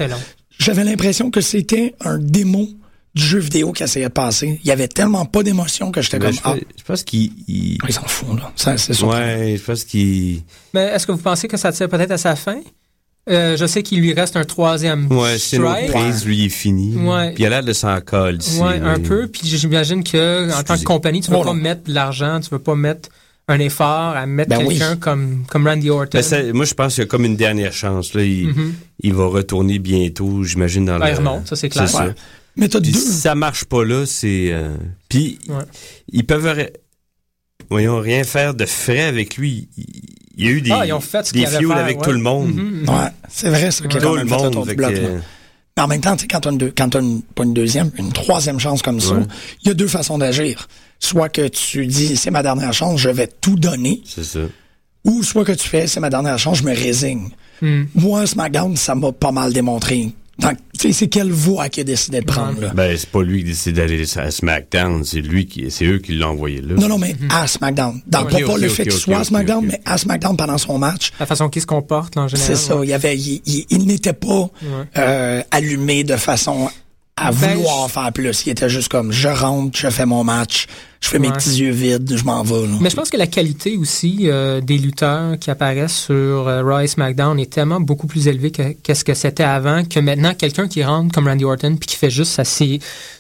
[0.58, 2.68] j'avais l'impression que c'était un démo
[3.16, 4.60] du jeu vidéo qui essayait de passer.
[4.62, 7.32] Il y avait tellement pas d'émotion que j'étais Mais comme, je, ah, je pense qu'il.
[7.48, 8.52] Il, il s'en fout, là.
[8.54, 9.08] Ça, c'est sûr.
[9.08, 10.42] Ouais, je pense qu'il.
[10.74, 12.60] Mais est-ce que vous pensez que ça tire peut-être à sa fin?
[13.28, 15.90] Euh, je sais qu'il lui reste un troisième Ouais, c'est une autre strike.
[15.92, 16.94] prise, lui, est fini.
[16.94, 17.32] Ouais.
[17.32, 18.60] Puis il a l'air de s'en coller ici.
[18.60, 19.26] Ouais, un peu.
[19.26, 22.50] Puis j'imagine que en tant que compagnie, tu veux Oh, pas mettre de l'argent, tu
[22.50, 23.08] veux pas mettre
[23.48, 24.78] un effort à mettre Ben oui.
[24.78, 26.10] quelqu'un comme, comme Randy Orton.
[26.18, 28.14] Ben, ça- moi, je pense qu'il y a comme une dernière chance.
[28.14, 28.22] Là.
[28.22, 28.74] Il, Mhm.
[29.02, 31.12] il va retourner bientôt, j'imagine, dans Ben, le...
[31.12, 31.88] il remonte, ça, c'est clair.
[32.56, 34.48] Mais t'as Puis deux- Si ça marche pas là, c'est...
[34.50, 34.74] euh,
[35.08, 35.64] Puis, Ouais.
[36.12, 36.70] ils peuvent...
[37.68, 39.68] Voyons, rien faire de frais avec lui.
[40.36, 41.82] Il, y a eu des, Ah, ils ont fait ce des qu'ils avaient fioles faire,
[41.84, 42.04] avec ouais.
[42.04, 42.54] tout le monde.
[42.54, 42.88] Mhm.
[42.88, 44.66] Ouais, c'est vrai, ça, Tout le monde.
[44.68, 45.20] fait bloc, que-.
[45.76, 47.90] Mais en même temps, tu sais, quand t'as une, deux- quand une, pas une deuxième,
[47.98, 49.24] une troisième chance comme ça, Ouais.
[49.62, 50.68] il y a deux façons d'agir.
[51.00, 54.00] Soit que tu dis, c'est ma dernière chance, je vais tout donner.
[54.06, 54.40] C'est ça.
[55.04, 57.28] Ou soit que tu fais, c'est ma dernière chance, je me résigne.
[57.60, 57.84] Hmm.
[57.94, 60.12] Moi, SmackDown, ça m'a pas mal démontré.
[60.38, 62.72] Donc, tu sais, c'est quelle voie qu'il a décidé de prendre, là?
[62.74, 66.12] Ben, c'est pas lui qui décide d'aller à SmackDown, c'est lui qui, c'est eux qui
[66.12, 66.74] l'ont envoyé là.
[66.74, 68.02] Non, non, mais à SmackDown.
[68.06, 71.12] Dans, pas, le fait qu'il soit à SmackDown, mais à SmackDown pendant son match.
[71.18, 72.54] La façon qu'il se comporte, là, en général.
[72.54, 72.78] C'est ça.
[72.82, 74.50] Il y avait, il, il- il n'était pas
[74.98, 76.68] euh, allumé de façon
[77.16, 78.44] à Ben, vouloir faire plus.
[78.44, 80.66] Il était juste comme, je rentre, je fais mon match,
[81.06, 82.66] je fais mes petits yeux vides, je m'en vais.
[82.66, 82.78] là.
[82.80, 86.80] Mais je pense que la qualité aussi euh, des lutteurs qui apparaissent sur euh, Raw
[86.80, 90.66] et SmackDown est tellement beaucoup plus élevée que qu'est-ce que c'était avant que maintenant quelqu'un
[90.66, 92.42] qui rentre comme Randy Orton puis qui fait juste sa,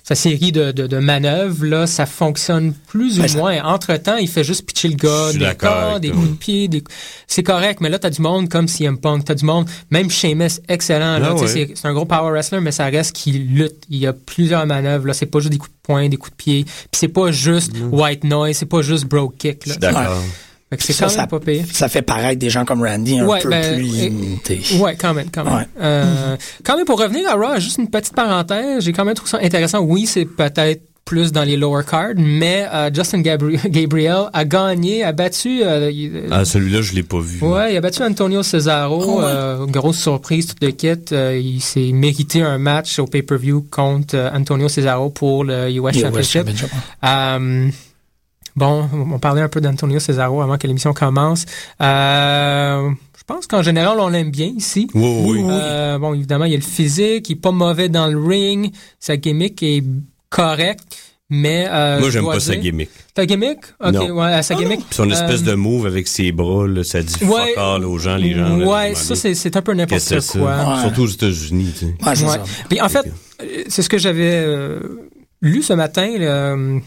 [0.08, 3.64] sa série de, de, de manœuvres là, ça fonctionne plus ou Ben, moins.
[3.64, 6.84] Entre temps, il fait juste pitcher le gars, des corps, des coups de pied, des...
[7.26, 7.80] c'est correct.
[7.80, 11.18] Mais là, t'as du monde comme CM Punk, t'as du monde, même Sheamus, excellent.
[11.18, 11.48] Là, Ah ouais.
[11.48, 13.82] c'est c'est un gros power wrestler, mais ça reste qu'il lutte.
[13.90, 15.08] Il y a plusieurs manœuvres.
[15.08, 16.64] Là, c'est pas juste des coups de poing, des coups de pied.
[16.64, 19.66] Puis c'est pas juste white noise, c'est pas juste bro kick.
[19.66, 19.74] Là.
[19.74, 19.78] Mm.
[19.78, 20.22] D'accord.
[20.70, 21.64] Fait que c'est Ça, quand même ça- pas pire.
[21.72, 24.60] Ça fait paraître des gens comme Randy un Ouais, peu ben, plus limités.
[24.80, 25.54] Ouais, quand même, quand même.
[25.54, 25.66] Ouais.
[25.80, 29.30] Euh, Quand même, pour revenir à Raw, juste une petite parenthèse, j'ai quand même trouvé
[29.30, 29.80] ça intéressant.
[29.80, 35.04] Oui, c'est peut-être plus dans les lower cards, mais euh, Justin Gabri- Gabriel a gagné,
[35.04, 35.60] a battu...
[35.62, 35.88] euh,
[36.32, 37.38] Ah, celui-là, je l'ai pas vu.
[37.46, 39.04] Ouais, il a battu Antonio Cesaro.
[39.06, 39.24] Oh, ouais.
[39.24, 40.88] euh, grosse surprise, tout le kit.
[41.12, 45.94] Euh, il s'est mérité un match au pay-per-view contre euh, Antonio Cesaro pour le US
[45.94, 46.32] US Championship.
[46.48, 46.70] Championship,
[48.56, 51.44] bon, on parlait un peu d'Antonio Cesaro avant que l'émission commence.
[51.80, 54.88] Euh, je pense qu'en général, on l'aime bien ici.
[54.94, 55.48] Oui, oui, oui.
[55.50, 58.72] Euh, bon, évidemment, il y a le physique, il est pas mauvais dans le ring,
[59.00, 59.82] sa gimmick est
[60.30, 60.84] correcte,
[61.28, 61.66] mais...
[61.68, 62.88] euh, Moi, je j'aime pas sa gimmick.
[63.14, 63.58] Ta gimmick?
[63.84, 64.10] Ok, Non.
[64.10, 64.78] ouais, sa gimmick?
[64.86, 67.48] Puis son espèce Euh, de move avec ses bras, là, ça dit Ouais.
[67.54, 68.56] fuck all aux gens, les gens.
[68.56, 70.20] là, Ouais, ça, c'est c'est un peu n'importe quoi.
[70.20, 70.80] ça?
[70.82, 71.94] Surtout aux États-Unis, tu sais.
[72.08, 72.30] Ouais, c'est Ouais.
[72.30, 72.44] ça.
[72.68, 73.06] Puis en fait,
[73.42, 74.78] euh, c'est ce que j'avais euh,
[75.42, 76.08] lu ce matin.
[76.16, 76.80] Le,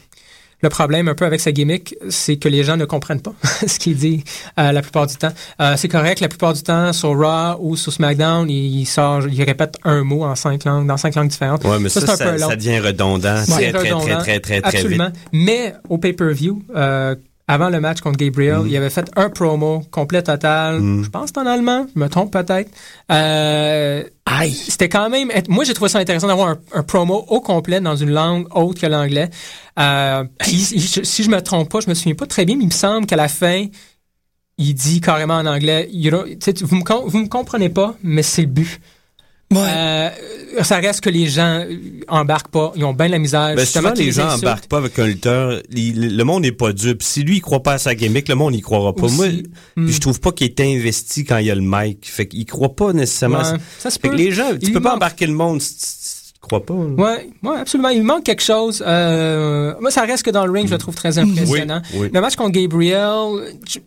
[0.61, 3.33] le problème un peu avec sa gimmick, c'est que les gens ne comprennent pas
[3.67, 4.23] ce qu'il dit
[4.59, 5.31] euh, la plupart du temps.
[5.61, 9.43] Euh, c'est correct, la plupart du temps, sur Raw ou sur SmackDown, il, sort, il
[9.43, 11.63] répète un mot en cinq langues, dans cinq langues différentes.
[11.63, 14.05] Ouais, mais ça, ça, devient redondant très, très, redondant.
[14.05, 15.07] très, très, très, très Absolument.
[15.07, 15.15] vite.
[15.31, 17.15] Mais au pay-per-view, euh,
[17.49, 18.67] avant le match contre Gabriel, Mm.
[18.67, 20.79] il avait fait un promo complet total.
[20.79, 21.03] Mm.
[21.03, 22.69] Je pense en allemand, je me trompe peut-être.
[23.11, 24.03] Euh,
[24.53, 25.29] C'était quand même.
[25.49, 28.79] Moi, j'ai trouvé ça intéressant d'avoir un, un promo au complet dans une langue autre
[28.79, 29.29] que l'anglais.
[29.79, 32.71] Euh, si je me trompe pas, je me souviens pas très bien, mais il me
[32.71, 33.65] semble qu'à la fin,
[34.59, 36.23] il dit carrément en anglais, you know,
[36.61, 38.79] vous me, vous me comprenez pas, mais c'est le but.
[39.57, 40.09] Euh,
[40.61, 41.65] ça reste que les gens
[42.07, 43.55] embarquent pas, ils ont bien de la misère.
[43.55, 44.43] Ben, justement, souvent, les gens insultent.
[44.43, 45.61] embarquent pas avec un lutteur.
[45.71, 46.95] Il- le monde n'est pas dur.
[46.97, 49.03] Puis si lui, il croit pas à sa gimmick, le monde, il croira pas.
[49.05, 49.15] Aussi.
[49.17, 49.27] Moi,
[49.75, 49.87] Hmm.
[49.87, 52.07] je trouve pas qu'il est investi quand il y a le mic.
[52.09, 53.39] Fait qu'il croit pas nécessairement.
[53.39, 54.17] à Ouais, ça se Fait que peut.
[54.19, 55.61] les gens, tu Il peux pas manque- embarquer le monde.
[55.61, 56.73] Si- si- crois pas.
[56.73, 56.95] hein?
[56.97, 57.89] Ouais, ouais, absolument.
[57.89, 58.83] Il manque quelque chose.
[58.85, 61.81] Euh, moi, ça reste que dans le ring, je le trouve très impressionnant.
[61.93, 62.09] Oui, oui.
[62.13, 63.79] Le match contre Gabriel, je-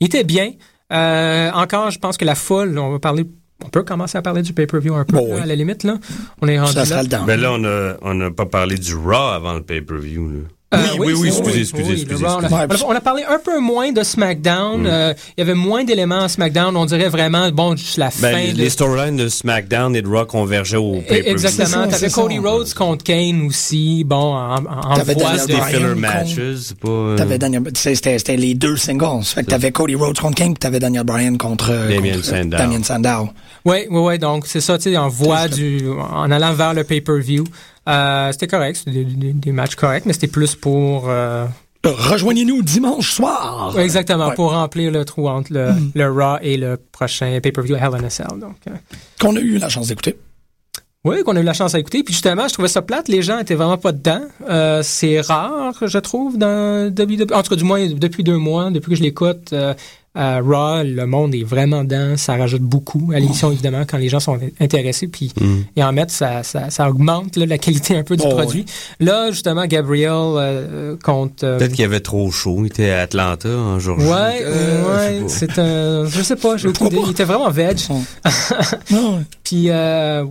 [0.00, 0.52] il était bien.
[0.92, 3.24] Euh, encore, je pense que la foule, on va parler,
[3.64, 5.94] on peut commencer à parler du pay-per-view un peu, là, à la limite, là.
[6.42, 7.02] On est rendu là.
[7.26, 10.28] Ben là, on a, on a pas parlé du Raw avant le pay-per-view.
[10.28, 10.38] là.
[10.74, 12.24] Euh, oui, oui, oui, excusez, excusez, on, a, excusez.
[12.26, 14.82] on a- on a parlé un peu moins de SmackDown.
[14.82, 14.86] Mm.
[14.86, 16.76] Euh, il y avait moins d'éléments à SmackDown.
[16.76, 18.36] On dirait vraiment, bon, juste la Ben, fin.
[18.38, 21.30] les, de- les storylines de SmackDown et de Raw convergeaient au pay-per-view.
[21.30, 21.86] Exactement.
[21.86, 24.02] T'avais Cody Rhodes contre Kane aussi.
[24.02, 25.14] Bon, en, voie de...
[25.14, 27.14] Bryan filler contre- matches, c'est pas...
[27.16, 29.22] T'avais Daniel, c'était, c'était les deux singles.
[29.22, 32.56] Fait que t'avais Cody Rhodes contre puis t'avais Daniel Bryan contre, euh, Damien contre, Sandow.
[32.56, 33.28] Damien Sandow.
[33.66, 34.18] Oui, oui, oui.
[34.18, 37.44] Donc, c'est ça, tu sais, en voie du, en allant vers le pay-per-view.
[37.88, 38.76] Euh, c'était correct.
[38.76, 41.44] C'était des, des- des matchs corrects, mais c'était plus pour, euh,
[41.84, 43.72] Rejoignez-nous dimanche soir.
[43.76, 44.34] ouais, exactement, Ouais.
[44.34, 48.10] pour remplir le trou entre le, le Raw et le prochain pay-per-view Hell in a
[48.10, 48.26] Cell.
[48.40, 48.72] Donc, euh,
[49.20, 50.16] Qu'on a eu la chance d'écouter.
[51.04, 52.02] Oui, qu'on a eu la chance à écouter.
[52.02, 53.06] Puis justement, je trouvais ça plate.
[53.06, 54.22] Les gens étaient vraiment pas dedans.
[54.50, 57.32] Euh, c'est rare, je trouve, dans WWE.
[57.32, 59.72] En tout cas, du moins, depuis deux mois, depuis que je l'écoute, euh,
[60.16, 62.16] à Raw, le monde est vraiment dedans.
[62.16, 65.06] Ça rajoute beaucoup à l'émission, évidemment, quand les gens sont intéressés.
[65.08, 65.56] Puis Mm.
[65.76, 68.64] et en mettre, ça, ça, ça augmente là, la qualité un peu du Oh, produit.
[68.98, 71.44] Là, justement, Gabriel euh, contre...
[71.44, 72.56] euh, Peut-être qu'il y avait trop chaud.
[72.60, 74.06] Il était à Atlanta, en Georgie.
[74.06, 75.52] Ouais, Euh, ouais, je sais pas.
[75.54, 76.98] c'est un, je sais pas, j'ai aucune idée.
[77.04, 77.76] Il était vraiment veg.
[79.44, 80.24] Puis, euh,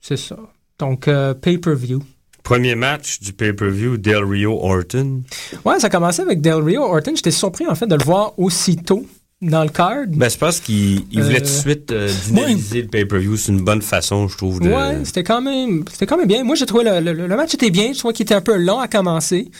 [0.00, 0.36] c'est ça.
[0.78, 2.00] Donc, euh, pay-per-view.
[2.42, 5.22] Premier match du pay-per-view, Del Rio Orton.
[5.64, 7.12] Ouais, ça a commencé avec Del Rio Orton.
[7.14, 9.04] J'étais surpris, en fait, de le voir aussitôt
[9.42, 10.04] dans le card.
[10.08, 13.36] Ben, je pense qu'il il voulait Euh, tout de suite euh, dynamiser le pay-per-view.
[13.36, 14.60] C'est une bonne façon, je trouve.
[14.60, 14.68] De...
[14.68, 16.44] Ouais, c'était quand même, c'était quand même bien.
[16.44, 17.92] Moi, j'ai trouvé le, le, le match était bien.
[17.92, 19.50] Je trouvais qu'il était un peu long à commencer.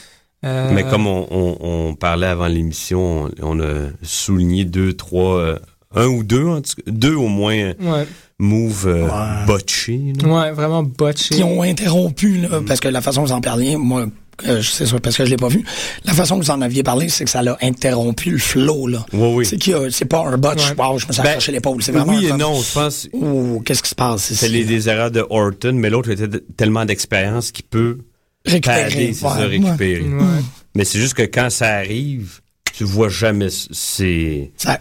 [0.43, 5.37] Euh, Mais comme on, on- on parlait avant l'émission, on, on a souligné deux, trois,
[5.37, 5.59] euh,
[5.95, 8.07] un ou deux, en tout cas, deux au moins Ouais.
[8.39, 9.07] moves euh,
[9.45, 10.13] botchés.
[10.21, 10.27] là.
[10.27, 11.35] Ouais, vraiment botché.
[11.35, 14.05] Qui ont interrompu, là, parce que la façon que vous en parliez, moi,
[14.47, 15.63] euh, c'est ça, parce que je l'ai pas vu.
[16.05, 19.05] La façon que vous en aviez parlé, c'est que ça l'a interrompu le flow, là.
[19.13, 19.45] Oui, oui.
[19.45, 21.83] C'est qu'il y a- c'est pas un botch, wow, je me suis Ben, accroché l'épaule.
[21.83, 23.07] C'est vraiment oui et comme- non, je pense.
[23.13, 24.35] Ouh, qu'est-ce qui se passe ici?
[24.39, 26.27] C'est les, des erreurs de Orton, mais l'autre était
[26.57, 27.99] tellement d'expérience qu'il peut
[28.45, 29.45] Récupérer, pader, c'est ouais, ça, ouais.
[29.45, 30.01] récupérer.
[30.01, 30.41] Ouais.
[30.73, 32.39] Mais c'est juste que quand ça arrive,
[32.73, 34.51] tu vois jamais c'est.
[34.57, 34.79] Ça,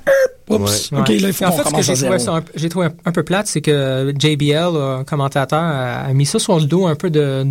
[0.51, 0.99] oups, Ouais.
[1.01, 3.13] ok, là, il faut en fait, ce que j'ai trouvé, un, j'ai trouvé un, un
[3.13, 6.95] peu plate, c'est que JBL, euh, commentateur, a, a mis ça sur le dos un
[6.95, 7.47] peu de,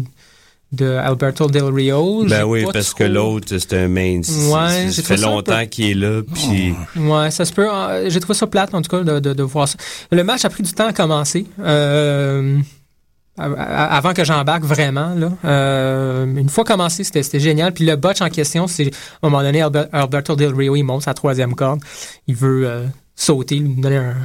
[0.72, 2.26] de Alberto Del Rio.
[2.28, 4.18] Ben oui, parce trop- que l'autre, c'est un main.
[4.18, 6.74] Ouais, ça j'ai fait un longtemps peu- qu'il est là, puis.
[6.96, 7.68] Ouais, ça se peut.
[8.08, 9.78] J'ai trouvé ça plate, en tout cas, de, de, de voir ça.
[10.12, 11.46] Le match a pris du temps à commencer.
[11.60, 12.58] Euh,
[13.40, 15.32] avant que j'embarque vraiment, là.
[15.46, 17.74] Euh, une fois commencé, c'était génial.
[17.74, 20.84] Puis le botch en question, c'est à un moment donné, Alber- Alberto Del Rio, il
[20.84, 21.80] monte sa troisième corde.
[22.28, 24.16] Il veut euh, sauter, lui donner un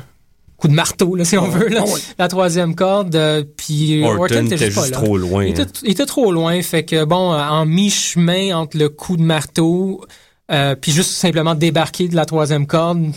[0.57, 1.85] coup de marteau, là, si on veut, là.
[1.87, 3.15] Ah la troisième corde.
[3.17, 5.03] euh, puis Orton Orton était était juste, pas juste là.
[5.03, 5.67] trop loin, Il était, hein.
[5.83, 6.61] il était trop loin.
[6.63, 10.05] Fait que, bon, euh, en mi-chemin entre le coup de marteau,
[10.51, 13.13] euh, puis juste simplement débarquer de la troisième corde,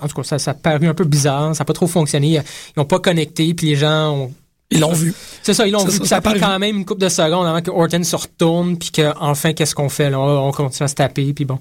[0.00, 1.54] en tout cas, ça, ça a paru un peu bizarre.
[1.54, 2.28] Ça n'a pas trop fonctionné.
[2.28, 2.42] Ils
[2.78, 4.32] n'ont pas connecté, puis les gens ont.
[4.72, 5.14] Ils l'ont vu.
[5.42, 5.92] C'est ça, ils l'ont C'est vu.
[5.98, 8.14] ça, ça ça a pris quand même une couple de secondes avant que Orton se
[8.16, 10.18] retourne, puis que enfin qu'est-ce qu'on fait là?
[10.20, 11.58] On on continue à se taper, puis bon,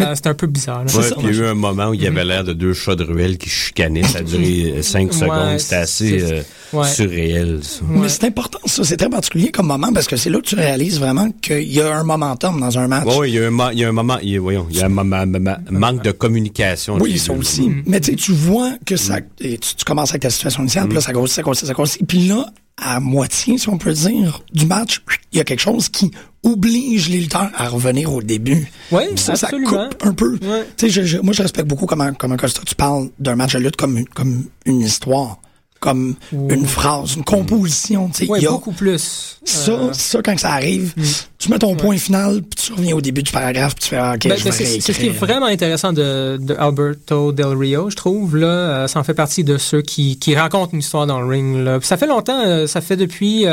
[0.00, 0.84] Euh, c'était un peu bizarre.
[0.84, 0.94] là.
[0.94, 2.72] Ouais, puis il y a eu un moment où il y avait l'air de deux
[2.72, 4.02] chats de ruelle qui chicanaient.
[4.04, 5.58] Ça a duré euh, cinq Ouais, secondes.
[5.58, 6.42] C'était assez c'est- euh,
[6.78, 6.88] ouais.
[6.88, 7.80] surréel, ça.
[7.88, 8.84] Mais c'est important, ça.
[8.84, 11.80] C'est très particulier comme moment parce que c'est là que tu réalises vraiment qu'il y
[11.80, 13.06] a un momentum dans un match.
[13.06, 14.66] Ouais, ouais, il y a un, il y a un moment, il y a, voyons,
[14.70, 15.26] il y a un ma-
[15.70, 16.96] manque de communication.
[17.00, 17.70] Oui, ça aussi.
[17.86, 19.18] Mais tu sais, tu vois que ça.
[19.40, 21.72] et Tu, tu commences avec ta situation initiale, puis là, ça grossit, ça grossit, ça
[21.74, 22.06] grossit.
[22.06, 25.88] Puis là, à moitié, si on peut dire, du match, il y a quelque chose
[25.88, 26.10] qui
[26.44, 28.70] oblige les lutteurs à revenir au début.
[28.92, 30.38] Oui, ça, ça coupe un peu.
[30.80, 33.76] Je- je- moi, je respecte beaucoup comment, comment Costa, tu parles d'un match de lutte
[33.76, 35.38] comme, comme une histoire,
[35.80, 38.10] comme une phrase, une composition.
[38.28, 39.38] Ouais, Il y a- beaucoup plus.
[39.44, 40.92] Ça, Euh, ça, quand ça arrive,
[41.38, 43.96] tu mets ton point final, puis tu reviens au début du paragraphe, puis tu fais,
[43.96, 47.56] ah, OK, Ben, je ben, c'est ce qui est vraiment intéressant de, de Alberto Del
[47.56, 48.36] Rio, je trouve.
[48.36, 51.26] Là, euh, ça en fait partie de ceux qui, qui racontent une histoire dans le
[51.26, 51.56] ring.
[51.64, 51.78] Là.
[51.82, 53.46] Ça fait longtemps, euh, ça fait depuis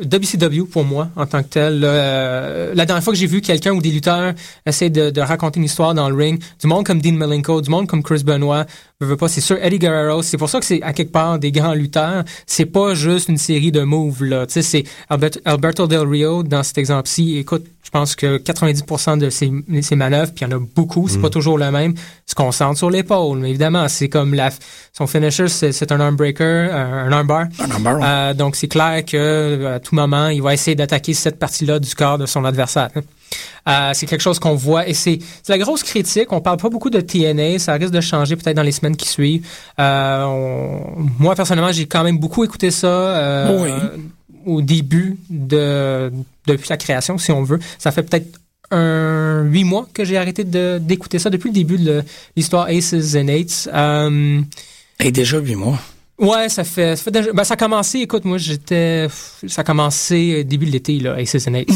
[0.00, 1.80] WCW pour moi en tant que tel.
[1.84, 4.32] Euh, la dernière fois que j'ai vu quelqu'un ou des lutteurs
[4.64, 7.68] essayer de, de raconter une histoire dans le ring, du monde comme Dean Malenko, du
[7.70, 8.64] monde comme Chris Benoit,
[9.00, 10.22] je veux pas, c'est sûr Eddie Guerrero.
[10.22, 12.24] C'est pour ça que c'est à quelque part des grands lutteurs.
[12.46, 14.44] C'est pas juste une série de moves là.
[14.46, 17.38] Tu sais, c'est Albert- Alberto Del Rio dans cet exemple-ci.
[17.38, 21.06] Écoute, je pense que 90% de ses, ses manœuvres, puis il y en a beaucoup,
[21.06, 21.22] c'est Mm.
[21.22, 21.94] pas toujours le même,
[22.26, 23.38] se concentre sur l'épaule.
[23.38, 24.50] Mais évidemment, c'est comme la,
[24.92, 27.46] son finisher, c'est un armbreaker, un, un armbar.
[27.60, 28.04] Un armbar, ouais.
[28.04, 31.78] Euh, donc c'est clair que euh, à tout moment, il va essayer d'attaquer cette partie-là
[31.78, 32.90] du corps de son adversaire.
[33.68, 36.32] Euh, c'est quelque chose qu'on voit et c'est la grosse critique.
[36.32, 39.08] On parle pas beaucoup de TNA, ça risque de changer peut-être dans les semaines qui
[39.08, 39.46] suivent.
[39.78, 42.86] Euh, on- moi personnellement, j'ai quand même beaucoup écouté ça.
[42.86, 43.70] euh, Oui.
[44.46, 46.10] au début de
[46.46, 47.58] depuis la création, si on veut.
[47.78, 48.38] Ça fait peut-être
[48.70, 52.02] un huit mois que j'ai arrêté de- d'écouter ça depuis le début de
[52.36, 53.68] l'histoire Aces and Eights.
[55.00, 55.78] Et déjà huit mois.
[56.18, 59.06] Ouais, ça fait, ça fait déjà- ben, ça a commencé, écoute, moi, j'étais,
[59.46, 61.70] ça a commencé début de l'été, là, Aces and Eights.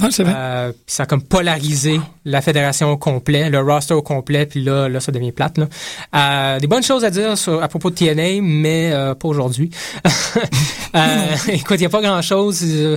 [0.00, 0.32] Ouais, c'est vrai.
[0.36, 4.62] Euh, puis ça a comme polarisé la fédération au complet, le roster au complet, puis
[4.62, 5.66] là, là, ça devient plate, là.
[6.14, 9.70] Euh, des bonnes choses à dire sur, à propos de TNA, mais euh, pas aujourd'hui.
[10.94, 12.60] euh, écoute, il n'y a pas grand-chose.
[12.64, 12.96] euh,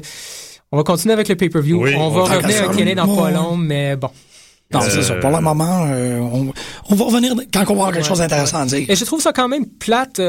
[0.72, 1.82] on va continuer avec le pay-per-view.
[1.84, 3.16] Oui, on on va revenir ça, TNA dans bon.
[3.24, 4.10] pas long, mais bon.
[4.74, 5.16] Non, c'est ça.
[5.16, 6.54] Pour le moment, euh, on,
[6.90, 8.86] on va revenir quand on va avoir quelque Ouais, chose d'intéressant à dire.
[8.88, 10.22] Et je trouve ça quand même plate.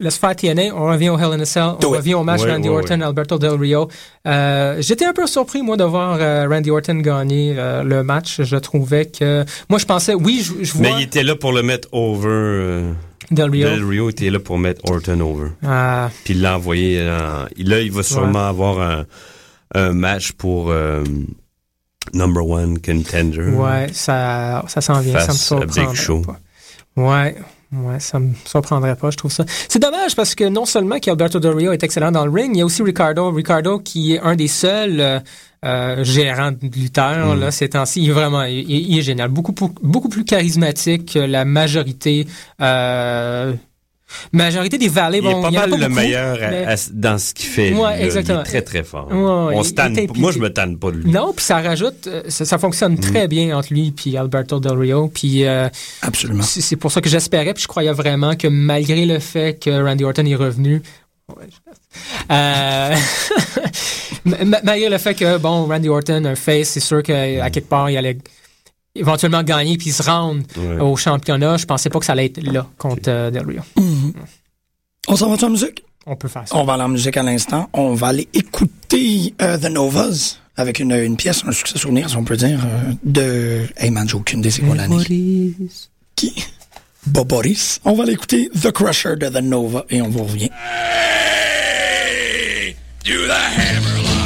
[0.00, 2.68] Laisse faire TNA, on revient au Hell in a Cell, on revient au match Randy
[2.68, 3.88] Orton, Alberto Del Rio.
[4.26, 8.42] Euh, J'étais un peu surpris, moi, de voir euh, Randy Orton gagner euh, le match.
[8.42, 9.44] Je trouvais que...
[9.70, 10.82] Moi, je pensais, oui, je, je vois...
[10.82, 12.82] Mais il était là pour le mettre over.
[13.30, 13.68] Del Rio.
[13.68, 15.50] Del Rio était là pour mettre Orton over.
[15.64, 16.10] Ah.
[16.24, 16.98] Puis il l'a envoyé.
[17.04, 19.06] là, il va sûrement avoir un,
[19.76, 20.72] un match pour
[22.12, 23.48] number one contender.
[23.50, 26.22] Ouais, ça, ça s'en vient, ça me à Big Show.
[26.96, 27.36] Ouais,
[27.82, 29.44] ouais, ça me surprendrait pas, je trouve ça.
[29.68, 32.58] C'est dommage parce que non seulement qu'Alberto Del Rio est excellent dans le ring, il
[32.58, 33.30] y a aussi Ricardo.
[33.30, 35.20] Ricardo qui est un des seuls euh,
[35.64, 37.40] euh, gérants de lutteurs, Mm.
[37.40, 38.02] là, ces temps-ci.
[38.02, 39.28] Il est vraiment, il, est génial.
[39.30, 42.26] Beaucoup, plus- beaucoup plus charismatique que la majorité,
[42.60, 43.52] euh,
[44.32, 45.18] majorité des Valley.
[45.18, 47.18] Il est bon, pas il y en a mal le beaucoup, meilleur mais- à- dans
[47.18, 47.70] ce qu'il fait.
[47.70, 48.20] lui, Ouais, là.
[48.20, 49.08] Il est très, très fort.
[49.10, 51.10] Ouais, ouais, On il se tanne est pas- Moi, je me tanne pas de lui.
[51.10, 54.78] Non, puis ça rajoute, euh, ça, ça fonctionne très bien entre lui et Alberto Del
[54.78, 55.08] Rio.
[55.08, 55.68] Puis euh,
[56.02, 56.42] absolument.
[56.42, 59.70] C'est c'est pour ça que j'espérais, puis je croyais vraiment que malgré le fait que
[59.70, 60.82] Randy Orton est revenu,
[62.30, 62.94] euh,
[64.24, 67.90] ma- malgré le fait que bon Randy Orton un face, c'est sûr qu'à quelque part
[67.90, 68.18] il allait
[68.94, 70.80] éventuellement gagner puis se rendre Ouais.
[70.80, 71.56] au championnat.
[71.56, 73.62] Je pensais pas que ça allait être là contre euh, Del Rio.
[73.76, 74.12] Mhm.
[75.08, 75.84] On s'en va en musique?
[76.06, 76.56] On peut faire ça.
[76.56, 77.68] On va aller en musique à l'instant.
[77.72, 82.16] On va aller écouter euh, The Novas avec une, une pièce, un succès souvenir, si
[82.16, 83.66] on peut dire, euh, de...
[83.76, 85.52] Hey man, j'ai aucune idée c'est quoi l'année.
[86.14, 86.32] Qui?
[87.06, 87.80] Bob Boris.
[87.84, 90.50] On va aller écouter The Crusher de The Nova et on vous revient.
[93.04, 94.23] Do the hammerlock.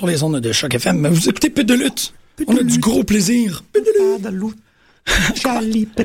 [0.00, 1.08] Sur les ondes de Choc FM.
[1.08, 2.14] Vous écoutez Pit de lutte.
[2.46, 3.62] On a du gros plaisir.
[3.70, 3.90] Pit de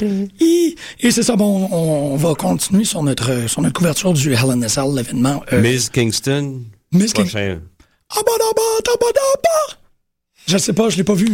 [0.05, 0.33] lutte.
[0.41, 4.49] Et, et c'est ça, bon, on, va continuer sur notre, sur notre couverture du Hell
[4.51, 5.41] in a Cell, l'événement.
[5.53, 6.63] euh, Miss Kingston.
[6.91, 7.61] Miss King- prochain.
[8.09, 9.79] Abadaba, tabadaba.
[10.45, 11.29] Je sais pas, je l'ai pas vu.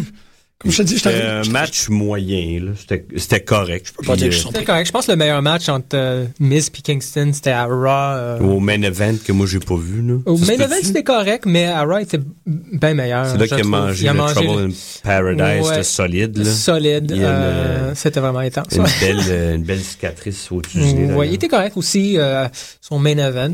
[0.61, 2.59] Comme je te dis, je C'était un match moyen.
[2.65, 2.71] là.
[2.77, 3.87] C'était c'était correct.
[3.87, 4.85] Je peux pas dire que je suis C'était correct.
[4.85, 7.85] Je pense que le meilleur match entre euh, Miz et Kingston, c'était à Raw.
[7.87, 10.01] euh, Au main event que moi j'ai pas vu.
[10.07, 10.19] Là.
[10.25, 13.25] Au Ça main event, c'était correct, mais à Raw, il était bien meilleur.
[13.25, 14.71] C'est là qu'il a mangé Il a le mangé Trouble le- in
[15.03, 15.63] Paradise, Ouais.
[15.69, 16.37] c'était solide.
[16.37, 16.45] Là.
[16.45, 17.11] Solide.
[17.11, 18.67] Euh, c'était vraiment intense.
[18.75, 20.79] Une belle, euh, une belle cicatrice au-dessus.
[20.79, 22.17] Ouais, il était correct aussi.
[22.19, 22.47] euh,
[22.81, 23.53] son main event,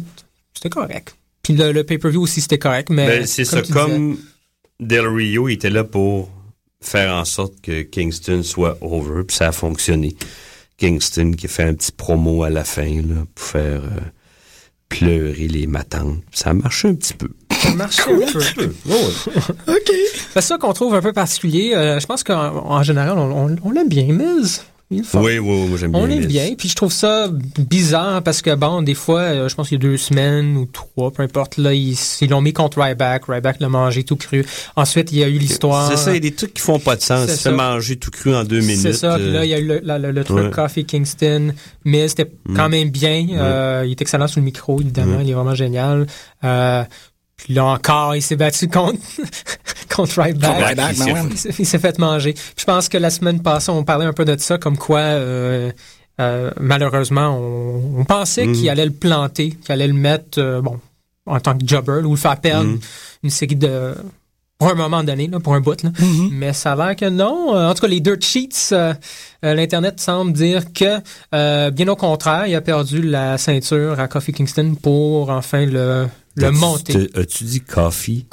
[0.53, 1.15] c'était correct.
[1.41, 3.07] Puis le, le pay-per-view aussi, c'était correct, mais.
[3.07, 4.17] Ben, c'est ça, comme
[4.81, 6.29] Del Rio il était là pour
[6.81, 10.15] faire en sorte que Kingston soit over, puis ça a fonctionné.
[10.77, 13.99] Kingston qui fait un petit promo à la fin là, pour faire euh,
[14.89, 16.19] pleurer les matantes.
[16.31, 17.29] Ça a marché un petit peu.
[17.51, 18.65] Ça marche un peu.
[19.67, 19.91] OK.
[20.33, 21.73] C'est ça qu'on trouve un peu particulier.
[21.73, 24.63] Euh, je pense qu'en en général, on, on- on l'aime bien, Miz.
[24.89, 25.21] Il est fort.
[25.21, 25.99] Oui, oui, oui, j'aime bien.
[25.99, 26.27] On l'aime Miz.
[26.27, 27.29] bien, puis je trouve ça
[27.59, 30.65] bizarre parce que bon, des fois, euh, je pense qu'il y a deux semaines ou
[30.65, 31.97] trois, peu importe, là, ils
[32.29, 34.45] l'ont mis contre Ryback, Ryback l'a mangé tout cru.
[34.77, 35.89] Ensuite, il y a eu l'histoire.
[35.91, 37.27] C'est ça, il y a des trucs qui font pas de sens.
[37.29, 38.79] C'est manger tout cru en deux minutes.
[38.79, 40.51] C'est ça, puis là, il y a eu le, la- le- le truc ouais.
[40.51, 42.71] Coffee Kingston, mais c'était quand Mm.
[42.71, 43.27] même bien.
[43.33, 45.23] Euh, il est excellent sur le micro, évidemment, Mm.
[45.23, 46.07] il est vraiment génial.
[46.45, 46.83] Euh,
[47.37, 48.97] puis là encore, il s'est battu contre,
[49.95, 50.89] contre Ryback, il ben
[51.31, 52.33] il s'est- fait manger.
[52.33, 54.99] Puis je pense que la semaine passée, on parlait un peu de ça, comme quoi,
[54.99, 55.71] euh,
[56.19, 58.53] euh, malheureusement, on, on pensait Mm.
[58.53, 60.79] qu'il allait le planter, qu'il allait le mettre, euh, bon,
[61.27, 62.79] en tant que jobber, ou le faire perdre Mm.
[63.23, 63.93] une série de...
[64.59, 65.83] Pour un moment donné, là, pour un bout.
[65.83, 65.91] Là.
[65.91, 66.29] Mm-hmm.
[66.31, 67.55] Mais ça a l'air que non.
[67.55, 68.91] Euh, En tout cas, les dirt sheets, euh,
[69.45, 70.97] euh, l'Internet semble dire que,
[71.35, 76.07] euh, bien au contraire, il a perdu la ceinture à Kofi Kingston pour enfin le,
[76.37, 76.51] le
[77.11, 78.25] t'as- As-tu dit coffee?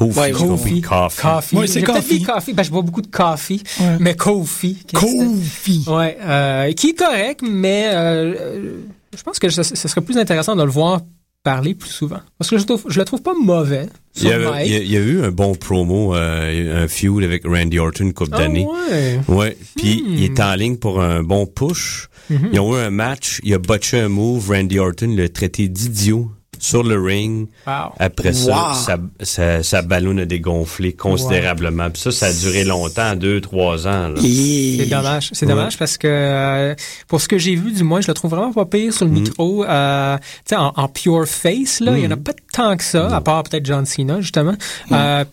[0.00, 0.80] Ouais, j'ai compris.
[0.82, 1.20] Kofi.
[1.22, 1.56] Coffee.
[1.56, 2.54] Ouais, c'est dit Kofi.
[2.54, 3.96] Ben, je bois beaucoup de coffee, Ouais.
[4.00, 4.76] mais Kofi.
[4.86, 5.34] Kingston.
[5.36, 5.84] Kofi.
[5.88, 8.72] Ouais, euh, qui est correct, mais euh, euh,
[9.16, 11.00] je pense que ce, ce serait plus intéressant de le voir
[11.42, 12.20] parler plus souvent.
[12.38, 13.88] Parce que je, trouve, je le trouve pas mauvais.
[14.16, 14.48] Il y, a, mic.
[14.66, 17.78] il y a- il y a eu un bon promo, euh, un feud avec Randy
[17.78, 18.66] Orton une couple d'années.
[18.90, 19.20] ouais.
[19.28, 19.56] Ouais.
[19.76, 20.14] Puis Hmm.
[20.14, 22.08] il est en ligne pour un bon push.
[22.28, 22.50] Mhm.
[22.52, 23.40] Ils ont eu un match.
[23.44, 24.50] Il a botché un move.
[24.50, 27.48] Randy Orton l'a traité d'idiot sur le ring.
[27.66, 27.92] Wow.
[27.98, 28.74] Après ça, Wow.
[28.74, 31.90] sa, sa, sa ballonne a dégonflé considérablement.
[31.90, 34.08] Puis ça, ça a duré longtemps, deux, trois ans.
[34.08, 34.20] là.
[34.20, 35.30] C'est dommage.
[35.32, 35.52] C'est Ouais.
[35.52, 36.74] dommage parce que euh,
[37.06, 39.10] pour ce que j'ai vu, du moins, je le trouve vraiment pas pire sur le
[39.10, 39.14] Mm.
[39.14, 39.64] micro.
[39.64, 42.22] Euh, tu sais, en, en pure face, là, il y en a Mm.
[42.22, 44.54] pas tant que ça, à part peut-être John Cena, justement.
[44.92, 45.24] Euh,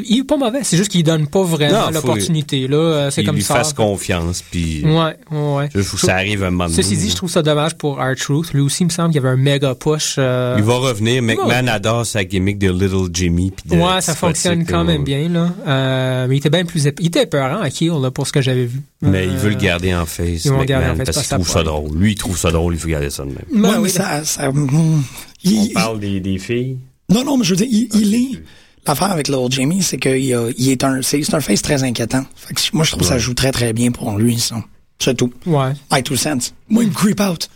[0.00, 0.60] puis il est pas mauvais.
[0.62, 2.66] C'est juste qu'il donne pas vraiment l'opportunité.
[2.68, 3.56] Là, Euh, c'est comme lui ça.
[3.56, 4.42] fasse confiance.
[4.50, 5.68] Puis Ouais, ouais, ouais.
[5.74, 6.76] je trouve que ça arrive un moment donné.
[6.76, 8.52] Ceci dit, je trouve ça dommage pour R-Truth.
[8.52, 10.16] Lui aussi, il me semble qu'il y avait un méga push.
[10.18, 11.22] euh, Il va revenir.
[11.22, 11.68] McMahon Ouais.
[11.70, 13.50] adore sa gimmick de Little Jimmy.
[13.50, 15.50] puis de Ouais, ça fonctionne quand même bien, là.
[15.66, 18.40] Euh, mais il était bien plus Il était épeurant à Kill, là, pour ce que
[18.40, 18.80] j'avais vu.
[19.00, 21.26] Mais il veut le Euh, garder en face, ils vont le garder en face, parce
[21.26, 21.96] qu'il trouve ça drôle.
[21.96, 23.38] Lui, il trouve ça drôle, il faut garder ça de même.
[23.52, 25.02] Ben Ouais, mais oui, ça, ça, mm,
[25.44, 26.78] il- On parle des, des filles?
[27.08, 28.42] Non, non, mais je veux dire, il, il est.
[28.86, 30.16] L'affaire avec Little Jamie, c'est qu'il
[30.56, 32.24] il est un, c'est un face très inquiétant.
[32.34, 34.56] Fait que moi, je trouve que ça joue très, très bien pour lui, ça.
[34.98, 35.32] C'est tout.
[35.46, 35.72] Ouais.
[35.90, 36.52] My two cents.
[36.68, 37.48] Moi, il me creep out.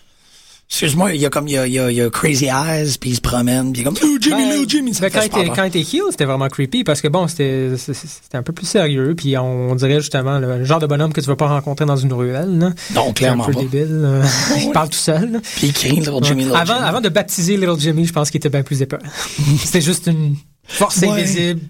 [0.68, 2.47] Excuse-moi, il y a comme, il y a, il y a, il y a crazy
[2.47, 5.03] eyes, puis il se promène, puis il est comme, oh, Jimmy, Ben, Little Jimmy, ça
[5.03, 5.57] ben, quand, super il était, peur.
[5.57, 7.77] quand il était heel, c'était vraiment creepy parce que bon, c'était
[8.35, 9.14] un peu plus sérieux.
[9.16, 12.12] Puis on, dirait justement le genre de bonhomme que tu veux pas rencontrer dans une
[12.12, 12.59] ruelle.
[12.59, 12.72] Là.
[12.97, 13.61] Non, clairement un peu pas.
[13.61, 14.03] débile.
[14.05, 14.24] euh,
[14.61, 15.41] il parle tout seul.
[15.55, 16.89] Puis il crie Little Jimmy, Little avant, Jimmy.
[16.89, 18.99] avant de baptiser Little Jimmy, je pense qu'il était bien plus épais.
[19.64, 20.35] c'était juste une
[20.66, 21.08] force Ouais.
[21.08, 21.60] invisible.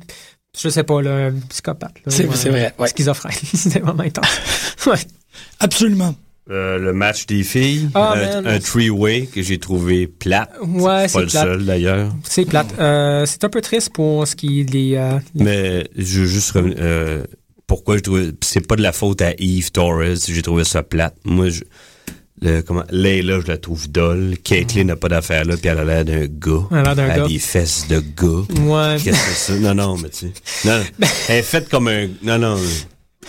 [0.59, 1.95] Je sais pas, là, un psychopathe.
[2.05, 2.13] là.
[2.13, 2.89] C'est- c'est vrai, ouais.
[2.89, 3.33] Schizophrène.
[3.55, 4.41] c'était vraiment intense.
[4.87, 4.99] ouais.
[5.61, 6.15] Absolument.
[6.49, 8.47] Euh, le match des filles, Ah, euh, man.
[8.47, 10.49] un three-way que j'ai trouvé plat.
[10.63, 11.45] Ouais, c'est c'est pas le plate.
[11.45, 12.15] seul d'ailleurs.
[12.23, 12.69] C'est plate.
[12.79, 16.27] Euh, c'est un peu triste pour ce qui est les, euh, les- Mais je veux
[16.27, 16.77] juste revenir.
[16.79, 17.25] euh,
[17.67, 18.31] pourquoi je trouvais.
[18.45, 21.17] C'est pas de la faute à Eve Torres, j'ai trouvé ça plate.
[21.25, 21.65] Moi, je.
[22.43, 24.37] Le, comment, Layla, je la trouve dolle.
[24.45, 26.67] Caitlyn n'a pas d'affaire là, puis elle a l'air d'un gars.
[26.71, 27.25] Elle a l'air d'un Elle gars.
[27.25, 28.61] a des fesses de gars.
[28.61, 28.97] Ouais.
[29.03, 29.59] Qu'est-ce que c'est ça?
[29.59, 30.33] Non, non, mais tu sais.
[30.69, 30.83] Non,
[31.29, 32.09] elle est faite comme un.
[32.23, 32.59] Non, non.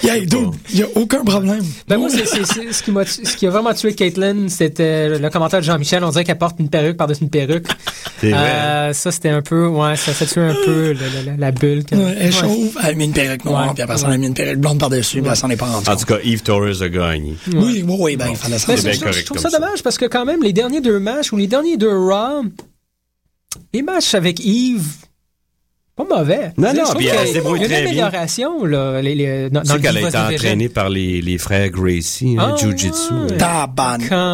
[0.04, 1.64] Yeah, dude, il y a aucun problème.
[1.88, 4.48] Ben moi, c'est, c'est, c'est- ce, qui m'a, tu- ce qui a vraiment tué Caitlyn,
[4.48, 6.04] c'était le commentaire de Jean-Michel.
[6.04, 7.66] On dirait qu'elle porte une perruque par-dessus une perruque.
[8.22, 8.40] C'est vrai.
[8.40, 9.66] Euh, ça, c'était un peu...
[9.68, 11.84] Ouais, ça, ça tuait un peu le- le- la, la bulle.
[11.92, 12.32] Ouais, elle Ouais.
[12.32, 13.74] chauve, elle a mis une perruque noire, Ouais.
[13.74, 15.66] puis après ça, elle a mis une perruque blonde par-dessus, puis elle s'en est pas
[15.66, 17.36] rendue En tout cas, Eve Torres a gagné.
[17.56, 19.82] Oui, oui, oui, ben, il fallait s'en Mais C'est je, bien je- trouve ça dommage
[19.84, 22.44] parce que quand même, les derniers deux matchs ou les derniers deux Raw,
[23.74, 24.86] les matchs avec Yves,
[25.98, 26.52] pas mauvais.
[26.58, 28.06] Non, non, puis elle se débrouille Il y a très une bien.
[28.06, 31.22] amélioration, là, les, les, dans, Tu dans sais le qu'elle a été entraînée par les,
[31.22, 33.14] les frères Gracie, hein, Ah, Jiu-Jitsu.
[33.14, 33.38] ouais.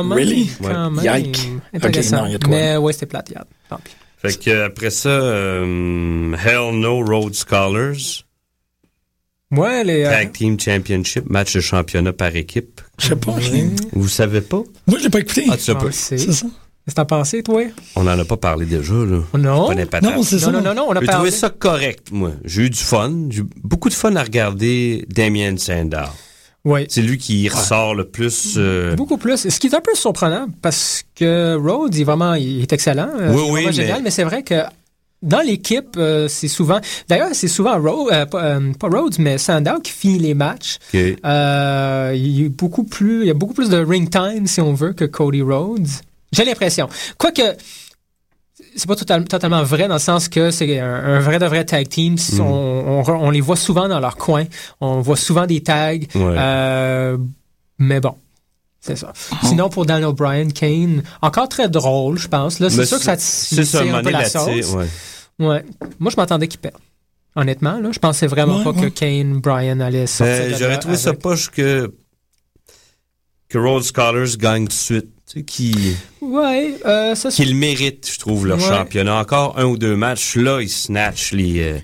[0.04, 0.50] même, Really?
[0.62, 0.72] Ouais.
[1.04, 1.50] Yike.
[1.74, 2.18] Intéressant.
[2.18, 2.56] Ok, non, il y a de quoi.
[2.56, 3.46] Mais ouais, c'était plate, Yann.
[3.70, 3.92] Tant pis.
[4.18, 8.24] Fait que après ça, euh, Hell No Road Scholars,
[9.52, 10.04] Ouais, les...
[10.04, 12.82] euh, Tag Team Championship, match de championnat par équipe.
[13.00, 13.36] Je sais pas.
[13.92, 14.64] Vous savez pas?
[14.88, 15.46] Moi, je l'ai pas écouté.
[15.50, 15.86] Ah, tu sais pas?
[15.86, 16.18] le sait.
[16.18, 16.48] C'est ça.
[16.86, 17.62] Qu'est-ce que t'en pensais, toi?
[17.96, 19.20] On en a pas parlé déjà, là.
[19.38, 19.70] Non?
[20.02, 20.52] Non, c'est ça.
[20.52, 21.30] Non, non, non, on a J'ai parlé.
[21.30, 22.32] trouvé ça correct, moi.
[22.44, 23.28] J'ai eu du fun.
[23.30, 25.98] J'ai eu beaucoup de fun à regarder Damien Sandow.
[26.66, 26.86] Ouais.
[26.90, 28.56] C'est lui qui ressort le plus.
[28.58, 29.48] euh, Beaucoup plus.
[29.50, 33.10] Ce qui est un peu surprenant, parce que Rhodes, il est vraiment, il est excellent.
[33.18, 34.62] euh, Oui, il est oui, vraiment mais- génial, mais c'est vrai que
[35.22, 39.38] dans l'équipe, euh, c'est souvent, d'ailleurs, c'est souvent Ro- euh, pas, euh, pas Rhodes, mais
[39.38, 40.80] Sandow qui finit les matchs.
[40.94, 41.00] ok.
[41.26, 44.60] Euh, il y a beaucoup plus, il y a beaucoup plus de ring time, si
[44.62, 45.88] on veut, que Cody Rhodes.
[46.34, 46.90] J'ai l'impression.
[47.18, 47.42] Quoique,
[48.76, 51.64] c'est pas total- totalement vrai dans le sens que c'est un, un vrai de vrai
[51.66, 52.16] tag team.
[52.34, 52.40] Mm.
[52.42, 54.44] On, on, re- on les voit souvent dans leur coin.
[54.82, 55.94] On voit souvent des tags.
[55.94, 56.06] Ouais.
[56.38, 57.18] Euh,
[57.80, 58.16] mais bon.
[58.82, 59.14] C'est ça.
[59.44, 62.60] Sinon, pour Daniel Bryan, Kane, encore très drôle, je pense.
[62.60, 64.74] Là, c'est sûr que ça tire un peu la sauce.
[64.74, 64.88] ouais.
[65.40, 65.64] Ouais.
[66.00, 66.76] Moi, je m'attendais qu'il perde.
[67.36, 68.82] Honnêtement, là, je pensais vraiment Ouais, pas ouais.
[68.82, 70.36] que Kane, Bryan allait sortir.
[70.36, 71.92] Euh, J'aurais trouvé ça poche que,
[73.50, 75.10] que Rhodes Scholars gagne tout de suite.
[75.42, 78.64] Qui, Ouais, euh, ça qui le mérite, je trouve, leur Ouais.
[78.68, 79.16] championnat.
[79.20, 81.78] Encore un ou deux matchs, là, ils snatchent les, euh,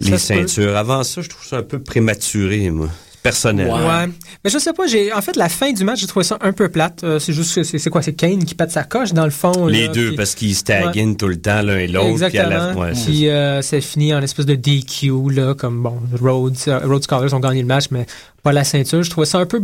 [0.00, 0.18] les peut.
[0.18, 0.76] ceintures.
[0.76, 2.88] Avant ça, je trouve ça un peu prématuré, moi.
[3.22, 3.66] Personnel.
[3.68, 4.06] Ouais.
[4.44, 6.52] Mais je sais pas, j'ai en fait la fin du match, j'ai trouvé ça un
[6.52, 7.02] peu plate.
[7.02, 9.30] Euh, c'est juste que c'est c'est quoi, c'est Kane qui pète sa coche dans le
[9.32, 9.66] fond.
[9.66, 11.14] Les là, deux, puis- parce qu'ils Ouais.
[11.18, 12.14] tout le temps l'un et l'autre.
[12.14, 12.48] puis à Exactement.
[12.50, 16.56] la- ouais, c'est puis euh, c'est fini en espèce de DQ là, comme bon, Rhodes,
[16.68, 18.06] euh, Rhodes Scholars ont gagné le match, mais
[18.44, 19.02] pas la ceinture.
[19.02, 19.60] Je trouvais ça un peu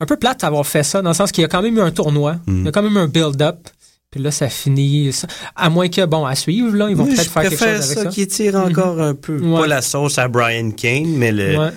[0.00, 1.80] un peu plate d'avoir fait ça, dans le sens qu'il y a quand même eu
[1.80, 2.58] un tournoi, Mm.
[2.60, 3.68] il y a quand même eu un build-up.
[4.10, 5.12] Puis là, ça finit.
[5.12, 5.26] ça-
[5.56, 7.82] À moins que, bon, à suivre, là, ils vont Oui, peut-être faire quelque chose avec
[7.98, 8.08] ça ça.
[8.10, 9.38] qui tire encore un peu.
[9.40, 9.60] Ouais.
[9.62, 11.58] Pas la sauce à Brian Kane, mais le.
[11.58, 11.70] Ouais.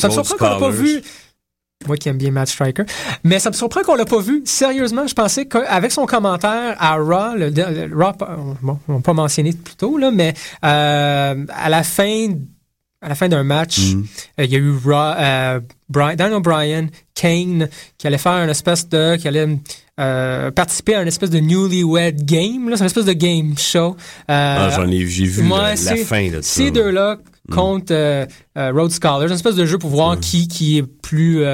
[0.00, 1.02] Ça me surprend qu'on l'a pas vu.
[1.86, 2.84] Moi qui aime bien Matt Striker.
[3.24, 4.40] Mais ça me surprend qu'on l'a pas vu.
[4.46, 8.12] Sérieusement, je pensais qu'avec son commentaire à Raw, le, le- Raw,
[8.62, 10.32] bon, on pas mentionné plus tôt, là, mais
[10.64, 12.28] euh, à la fin
[13.04, 14.04] à la fin d'un match, Mm.
[14.40, 18.50] euh, il y a eu Raw, euh, Brian, Daniel Bryan, Kane, qui allait faire une
[18.50, 19.46] espèce de, qui allait
[20.00, 23.94] euh, participer à une espèce de newlywed game, là, c'est une espèce de game show.
[24.26, 26.42] Ah, j'en ai, j'ai vu Ouais, la, fin de ça.
[26.42, 27.18] Ces deux-là
[27.52, 28.26] contre euh,
[28.56, 31.44] euh, Rhodes Scholars, une espèce de jeu pour voir qui, qui est plus...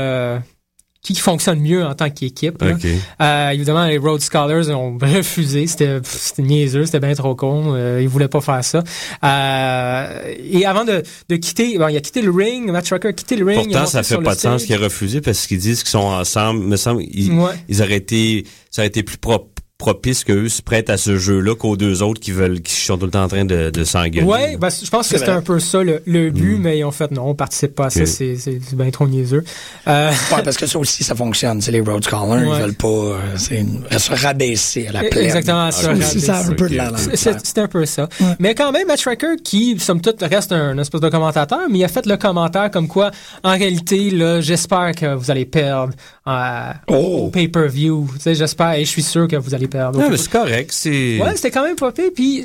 [1.03, 2.61] qui fonctionne mieux en tant qu'équipe.
[2.63, 2.73] là.
[2.73, 2.87] OK.
[3.23, 5.67] Euh, évidemment, les Rhodes Scholars ont refusé.
[5.67, 5.99] C'était
[6.39, 7.73] niaiseux, c'était bien trop con.
[7.75, 8.83] Euh, ils voulaient pas faire ça.
[9.25, 13.13] Euh, et avant de, de quitter, bon, il a quitté le ring, Matt Striker a
[13.13, 13.63] quitté le ring.
[13.67, 15.99] il Pourtant, ça fait pas de sens qu'il ait refusé parce qu'ils disent qu'ils sont
[16.01, 16.61] ensemble.
[16.65, 17.53] Me semble, ils, Ouais.
[17.69, 19.50] ils auraient été, ça aurait été plus pro-
[19.81, 23.07] propice qu'eux se prêtent à ce jeu-là qu'aux deux autres qui veulent, qui sont tout
[23.07, 24.22] le temps en train de, de s'engueuler.
[24.22, 26.85] Ouais, ben, je pense que C'est c'était un peu ça le, le but, mais ils
[26.85, 28.07] ont fait non, on participe pas à ça, Ok.
[28.07, 29.43] c'est bien trop niaiseux.
[29.89, 31.61] Euh, Ouais, parce que ça aussi, ça fonctionne.
[31.61, 32.57] C'est les Rhodes Scholars, Ouais.
[32.59, 35.24] ils veulent pas euh, c'est une- se rabaisser à la plaie.
[35.24, 35.93] Exactement, ça.
[36.03, 38.09] C'est ça, un peu de la C'est- un peu ça.
[38.39, 41.85] Mais quand même, Matt Striker, qui, somme toute, reste un, espèce de commentateur, mais il
[41.85, 43.11] a fait le commentaire comme quoi,
[43.43, 45.95] en réalité, là, j'espère que vous allez perdre
[46.26, 47.24] euh, Oh.
[47.24, 48.09] au pay-per-view.
[48.14, 50.71] Tu sais, j'espère et je suis sûr que vous allez Non, mais c'est correct.
[50.73, 52.45] C'est, Ouais, c'était quand même pas pire, puis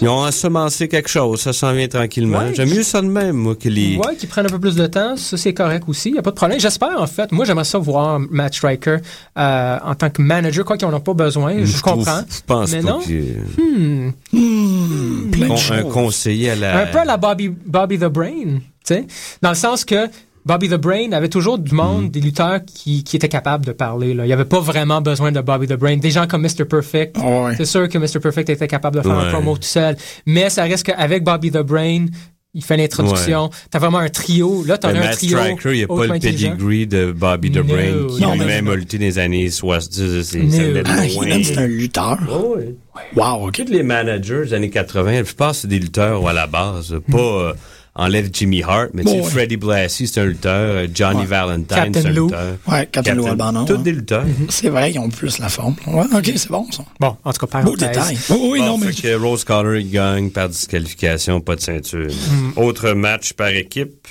[0.00, 1.40] ils ont ensemencé quelque chose.
[1.42, 2.38] Ça s'en vient tranquillement.
[2.38, 2.54] Ouais.
[2.54, 3.96] J'aime mieux ça de même, moi, que les.
[3.98, 6.22] Ouais, qui prennent un peu plus de temps, ça c'est correct aussi, il n'y a
[6.22, 6.58] pas de problème.
[6.58, 8.96] J'espère en fait, moi j'aimerais ça voir Matt Striker
[9.38, 12.22] euh, en tant que manager, quoi qu'ils n'en ont pas besoin, je, comprends.
[12.28, 13.00] Je pense mais pas non?
[13.00, 15.30] que- Hmm.
[15.46, 16.78] Con- un conseiller à la.
[16.82, 19.06] Un peu à la Bobby, Bobby the Brain, tu sais,
[19.42, 20.08] dans le sens que
[20.44, 24.12] Bobby the Brain avait toujours du monde, des lutteurs qui, qui étaient capables de parler.
[24.12, 24.24] Là.
[24.24, 25.98] Il n'y avait pas vraiment besoin de Bobby the Brain.
[25.98, 26.64] Des gens comme Mr.
[26.68, 27.16] Perfect,
[27.56, 28.18] c'est sûr que Mr.
[28.20, 29.30] Perfect était capable de faire un Ouais.
[29.32, 29.96] promo tout seul.
[30.26, 32.06] Mais ça reste qu'avec Bobby the Brain,
[32.54, 33.48] il fait l'introduction.
[33.70, 34.62] T'as vraiment un trio.
[34.66, 35.38] Là, t'en as un Matt trio.
[35.38, 37.64] Striker, il n'y a pas le pedigree de Bobby the No.
[37.64, 39.92] Brain qui lui-même a lutté dans les années 60.
[40.22, 40.82] C'est, No.
[40.84, 42.18] Ah, un lutteur.
[42.30, 42.74] Oh, oui.
[43.16, 43.54] Wow, OK.
[43.64, 46.94] Tous les managers des années 80, la plupart, c'est des lutteurs à la base.
[47.10, 47.52] Pas euh,
[47.94, 49.30] enlève Jimmy Hart, mais tu sais, Bon, ouais.
[49.30, 50.52] Freddie Blassie, c'est un lutteur.
[50.54, 51.26] euh, Johnny Ouais.
[51.26, 52.26] Valentine, c'est un Lou.
[52.28, 52.56] lutteur.
[52.66, 53.82] Ouais, Captain Lou Albano, Tous ouais.
[53.82, 54.24] des lutteurs.
[54.48, 55.74] C'est vrai, ils ont plus la forme.
[55.86, 56.84] Ouais, OK, c'est bon, ça.
[56.98, 57.88] Bon, en tout cas, Beau parenthèse.
[57.88, 58.18] détail.
[58.30, 58.92] Oui, oui, Bon, non, mais...
[58.92, 62.08] fait que Rose Collar, il gagne par disqualification, pas de ceinture.
[62.10, 62.52] Mm.
[62.58, 64.08] Autre match par équipe.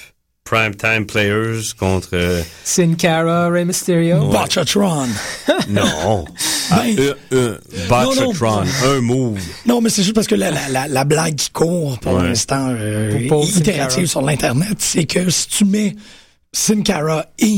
[0.52, 2.10] Primetime Players contre...
[2.14, 4.18] euh, Sin Cara, Rey Mysterio?
[4.18, 4.32] Ouais.
[4.38, 5.08] Botchatron.
[5.70, 6.26] non.
[6.74, 9.39] Ah, Ben- un, un, Botchatron, un move.
[9.66, 12.24] Non, mais c'est juste parce que la, la, la, la blague qui court pour Ouais.
[12.30, 14.08] l'instant euh, Pour Paul Sin itérative Cara.
[14.08, 15.95] sur l'Internet, c'est que si tu mets
[16.54, 17.58] Sin Cara et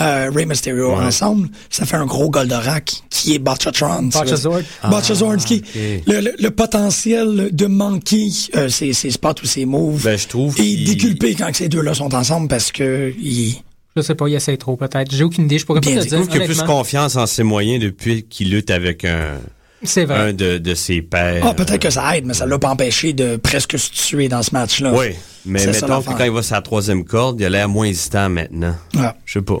[0.00, 1.04] euh, Rey Mysterio Ouais.
[1.04, 4.04] ensemble, ça fait un gros Goldorak qui est Botchatron.
[4.04, 4.60] Botchazord.
[4.88, 6.02] Botchazord, qui Ah, ok.
[6.06, 10.26] le, le, le potentiel de manquer euh, ses, ses spots ou ses moves Ben, je
[10.28, 13.56] trouve est qu'il- déculpé quand ces deux-là sont ensemble parce que ils...
[13.96, 15.10] Je sais pas, il essaie trop peut-être.
[15.14, 16.08] J'ai aucune idée, je pourrais Bien pas te dit.
[16.10, 16.18] dire.
[16.18, 19.38] Je trouve qu'il a plus confiance en ses moyens depuis qu'il lutte avec un,
[19.82, 20.18] C'est vrai.
[20.18, 21.42] un de, de ses pairs.
[21.46, 24.42] Ah, peut-être que ça aide, mais ça l'a pas empêché de presque se tuer dans
[24.42, 24.92] ce match-là.
[24.92, 25.14] Oui,
[25.46, 27.86] mais ça mettons que quand il va sur la troisième corde, il a l'air moins
[27.86, 28.74] hésitant maintenant.
[28.94, 29.08] Ouais.
[29.24, 29.60] Je sais pas.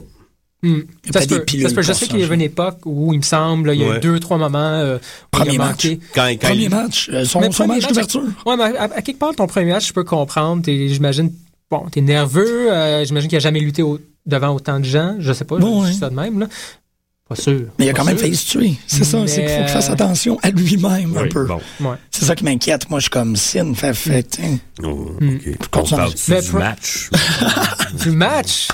[0.64, 0.68] A
[1.06, 1.44] Ça pas se des peut.
[1.44, 1.82] pilules Ça se peut.
[1.82, 3.96] Je sais qu'il y avait une époque où il me semble, il y a Ouais.
[3.98, 5.00] eu deux, trois moments euh, où
[5.30, 5.84] Premier il a match.
[5.84, 6.00] manqué.
[6.14, 8.22] Quand, quand Premier il- match, euh, son, Mais son premier match d'ouverture.
[8.46, 10.62] Ouais, mais à, à quelque part, ton premier match, je peux comprendre.
[10.62, 11.30] T'es- J'imagine,
[11.70, 12.72] bon, t'es nerveux.
[12.72, 15.14] euh, J'imagine qu'il a jamais lutté au- devant autant de gens.
[15.20, 15.92] Je sais pas, Bon, je ouais.
[15.92, 16.40] dis ça de même.
[16.40, 16.46] Là.
[17.28, 17.62] Pas sûr.
[17.78, 18.74] Mais il a quand même failli se tuer.
[18.86, 21.44] C'est ça, c'est qu'il faut qu'il fasse Mais, attention à lui-même un peu.
[21.46, 21.60] bon.
[21.80, 21.96] Ouais.
[22.12, 22.88] C'est ça qui m'inquiète.
[22.88, 24.58] Moi, je suis comme Sin, fait, fait, tiens.
[24.84, 25.56] Oh, ok.
[25.74, 25.98] On Continue.
[26.00, 27.10] parle Mais du match.
[28.02, 28.68] Du match?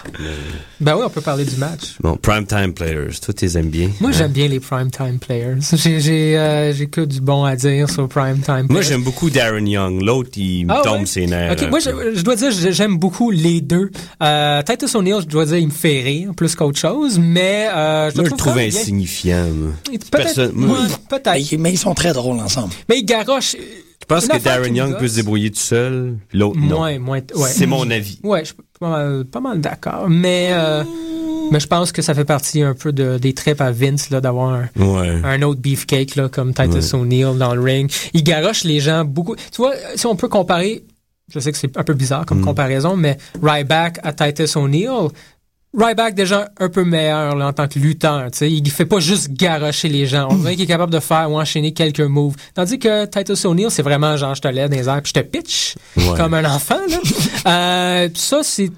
[0.80, 1.96] Ben oui, on peut parler du match.
[2.00, 3.90] bon, primetime players, toi, tu les aimes bien?
[4.00, 4.14] Moi, hein?
[4.16, 5.56] j'aime bien les primetime players.
[5.74, 8.82] J'ai j'ai euh, j'ai que du bon à dire sur primetime Moi, players.
[8.82, 10.02] j'aime beaucoup Darren Young.
[10.02, 11.06] L'autre, il me Ah, tombe ouais?
[11.06, 11.56] ses nerfs.
[11.70, 13.90] Moi, je, je dois dire, j'aime beaucoup les deux.
[14.22, 18.10] Euh, Titus O'Neill, je dois dire, il me fait rire plus qu'autre chose, mais euh,
[18.10, 18.80] je Moi, trouve trouve même bien.
[18.80, 19.46] insignifiant.
[19.84, 21.56] Peut-être, Personne- moi, ouais, peut-être.
[21.58, 22.72] Mais, ils sont très drôles ensemble.
[22.88, 23.56] Mais il garoche.
[23.56, 26.76] Je pense Une que Darren Young peut se débrouiller tout seul, puis l'autre, non?
[26.78, 27.48] Moins, moins, ouais.
[27.48, 28.18] C'est mon avis.
[28.24, 30.06] Ouais, je suis pas mal, pas mal d'accord.
[30.10, 30.82] Mais, euh,
[31.52, 34.20] mais je pense que ça fait partie un peu de, des trips à Vince, là,
[34.20, 35.20] d'avoir un, Ouais.
[35.24, 36.98] un autre beefcake, là, comme Titus Ouais.
[37.00, 37.90] O'Neill dans le ring.
[38.12, 39.36] Il garoche les gens beaucoup.
[39.36, 40.82] Tu vois, si on peut comparer,
[41.32, 42.44] je sais que c'est un peu bizarre comme Mm.
[42.44, 45.08] comparaison, mais Ryback à Titus O'Neill,
[45.76, 48.30] Ryback déjà un peu meilleur là, en tant que lutteur.
[48.30, 50.28] Tu sais, il fait pas juste garocher les gens.
[50.30, 52.34] On dirait qu'il est capable de faire ou enchaîner quelques moves.
[52.54, 55.20] Tandis que Titus O'Neill, c'est vraiment genre je te lève dans les airs puis je
[55.20, 56.16] te pitch Ouais.
[56.16, 56.78] comme un enfant.
[56.88, 56.98] Là.
[58.04, 58.70] euh, puis ça, c'est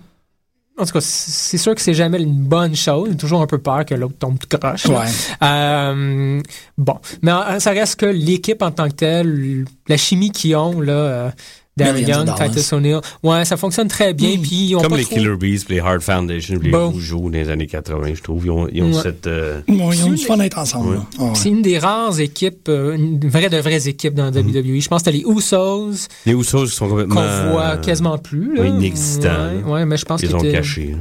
[0.77, 3.09] en tout cas, c'est sûr que c'est jamais une bonne chose.
[3.11, 4.87] J'ai toujours un peu peur que l'autre tombe tout croche.
[4.87, 5.07] Ouais.
[5.43, 6.41] Euh,
[6.77, 10.81] bon, mais euh, ça reste que l'équipe en tant que telle, la chimie qu'ils ont
[10.81, 11.31] là, euh,
[11.77, 12.29] Darren Young.
[12.37, 14.37] Titus O'Neill, ouais, ça fonctionne très bien.
[14.41, 16.91] Puis ils ont Comme pas les trop- Killer Bees, les Hard Foundation, les Bon.
[16.91, 18.45] Rougeaux dans les années 80, je trouve.
[18.47, 19.03] Ils ont, ils ont Ouais.
[19.03, 19.27] cette...
[19.27, 20.89] euh, Bon, ils ont du C'est- fun d'être ensemble.
[20.91, 20.95] Ouais.
[20.97, 21.07] là.
[21.19, 21.31] Ah ouais.
[21.35, 24.37] C'est une des rares équipes, euh, une vraie de vraies équipes dans Mhm.
[24.51, 24.81] WWE.
[24.81, 27.17] Je pense que t'as les Usos Les Usos qui sont complètement...
[27.17, 28.55] qu'on voit quasiment plus.
[28.57, 28.63] Là.
[28.63, 29.73] Oui, inexistants, Ouais, là.
[29.73, 30.93] ouais, mais je pense Ils que ont caché.
[30.93, 30.99] là.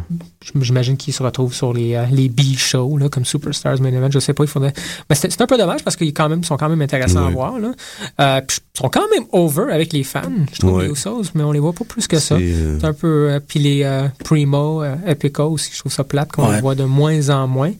[0.61, 4.09] J'imagine qu'ils se retrouvent sur les, euh, les B-shows, là, comme Superstars Main Event.
[4.11, 4.73] Je sais pas, il faudrait.
[5.09, 7.29] Mais c'est c'est un peu dommage parce qu'ils quand même, sont quand même intéressants à
[7.29, 7.59] voir.
[7.59, 7.71] Là.
[8.19, 10.21] Euh, puis ils sont quand même over avec les fans,
[10.53, 10.85] je trouve, Ouais.
[10.87, 12.37] les Usos, mais on les voit pas plus que ça.
[12.37, 13.39] C'est, euh, un peu.
[13.47, 16.55] puis les Primo, Epico aussi, je trouve ça plate qu'on Ouais.
[16.55, 17.71] les voit de moins en moins.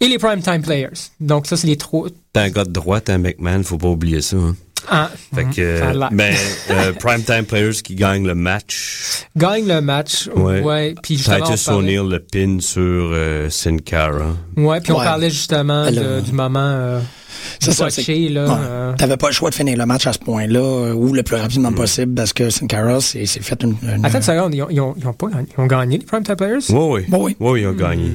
[0.00, 0.88] Et les Primetime Players.
[1.20, 2.08] Donc ça, c'est les trois.
[2.32, 4.36] T'es un gars de droite, un McMahon, faut pas oublier ça.
[4.36, 4.54] hein.
[4.88, 6.34] Ah, Fait que, ben,
[6.70, 9.24] euh, Primetime Players qui gagnent le match.
[9.36, 10.28] Gagne le match.
[10.34, 10.60] Ouais.
[10.60, 10.94] Ouais.
[11.02, 14.34] Puis Titus O'Neill le pin sur euh, Sin Cara.
[14.56, 15.04] Ouais, puis on Ouais.
[15.04, 17.00] parlait justement de- du moment euh,
[17.58, 20.92] C'est ça, euh, T'avais pas le choix de finir le match à ce point-là, euh,
[20.94, 23.76] ou le plus rapidement possible, parce que Sin Cara s'est s'est fait une.
[23.82, 25.98] une- Attends une seconde, ils ont, ils ont, ils ont pas gagné, ils ont gagné
[25.98, 26.58] les Primetime Players?
[26.70, 27.18] Oui, oui.
[27.18, 27.36] Oui.
[27.40, 28.12] Oui, ils ont gagné.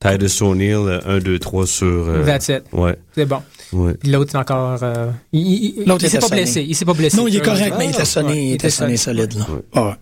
[0.00, 1.86] Titus O'Neill, 1, 2, 3 sur...
[1.86, 2.64] euh, That's it.
[2.72, 2.94] Ouais.
[3.14, 3.40] C'est bon.
[3.72, 3.94] Ouais.
[4.04, 4.78] L'autre, encore.
[4.82, 6.42] euh, il il, il, L'autre il s'est pas sonné.
[6.42, 6.62] blessé.
[6.68, 7.16] Il s'est pas blessé.
[7.16, 9.46] Non, il est correct, Ah, mais il était sonné, ouais, il était sonné solide, là.
[9.74, 9.94] Ah ouais.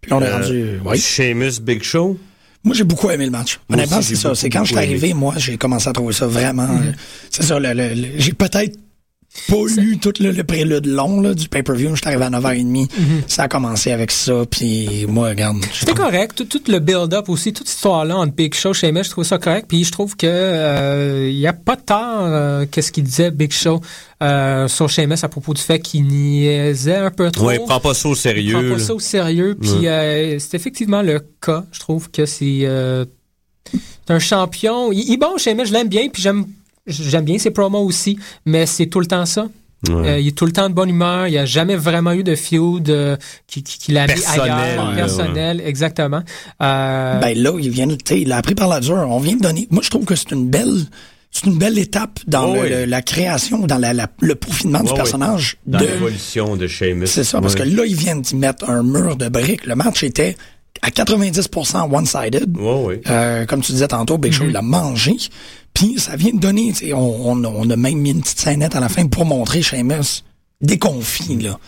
[0.00, 0.80] Puis on est Euh, rendu.
[0.84, 0.98] Oui.
[0.98, 2.18] Sheamus Big Show?
[2.64, 3.60] Moi, j'ai beaucoup aimé le match.
[3.68, 4.34] Moi Honnêtement, c'est ça.
[4.34, 6.64] C'est quand je suis arrivé, moi, j'ai commencé à trouver ça vraiment.
[6.64, 6.92] euh,
[7.30, 8.76] C'est ça, le, le- le- j'ai peut-être
[9.48, 11.90] pas eu tout le, le prélude long là, du pay-per-view.
[11.90, 12.88] Je suis arrivé à 9h30.
[13.28, 15.58] Ça a commencé avec ça, puis moi, regarde.
[15.72, 16.34] je C'était correct.
[16.36, 19.24] Tout, tout le build-up aussi, toute cette histoire-là entre Big Show chez Sheamus, je trouve
[19.24, 19.66] ça correct.
[19.68, 23.30] Puis je trouve que euh, il y a pas de tort euh, qu'est-ce qu'il disait
[23.30, 23.80] Big Show
[24.22, 27.46] euh, sur Sheamus à propos du fait qu'il niaisait un peu trop.
[27.46, 28.52] Ouais, prends pas ça au sérieux.
[28.54, 28.78] prend pas là.
[28.78, 29.56] ça au sérieux.
[29.60, 29.88] Puis Ouais.
[29.88, 31.64] euh, c'est effectivement le cas.
[31.70, 33.04] Je trouve que c'est euh,
[34.08, 34.90] un champion.
[34.90, 36.08] Il, il est bon chez moi, je l'aime bien.
[36.08, 36.46] Puis j'aime
[36.88, 38.18] j'aime bien ses promos aussi.
[38.46, 39.46] Mais c'est tout le temps ça.
[39.88, 40.08] Ouais.
[40.08, 41.28] Euh, il est tout le temps de bonne humeur.
[41.28, 43.16] Il n'y a jamais vraiment eu de feud euh,
[43.46, 44.94] qui, qui, qui l'a mis Personnel, ailleurs.
[44.96, 46.22] Personnel, exactement.
[46.60, 49.06] Euh, Ben là, il vient il a appris par la dure.
[49.08, 49.68] On vient de donner.
[49.70, 50.86] Moi, je trouve que c'est une belle,
[51.30, 52.68] c'est une belle étape dans Oh le- oui.
[52.70, 54.34] le- la création, dans la, la- le
[54.64, 55.58] Ouais, du personnage.
[55.64, 57.06] Dans de- l'évolution de Sheamus.
[57.06, 59.64] C'est ça, parce que là, ils viennent d'y mettre un mur de briques.
[59.64, 60.36] Le match était
[60.82, 62.52] à 90% one-sided.
[63.08, 64.48] Euh, comme tu disais tantôt, Big Show, Mm-hmm.
[64.48, 65.16] il l'a mangé.
[65.78, 66.96] Puis ça vient de donner, on,
[67.32, 70.22] on, on a même mis une petite scénette à la fin pour montrer Sheamus
[70.60, 71.58] déconfit, là.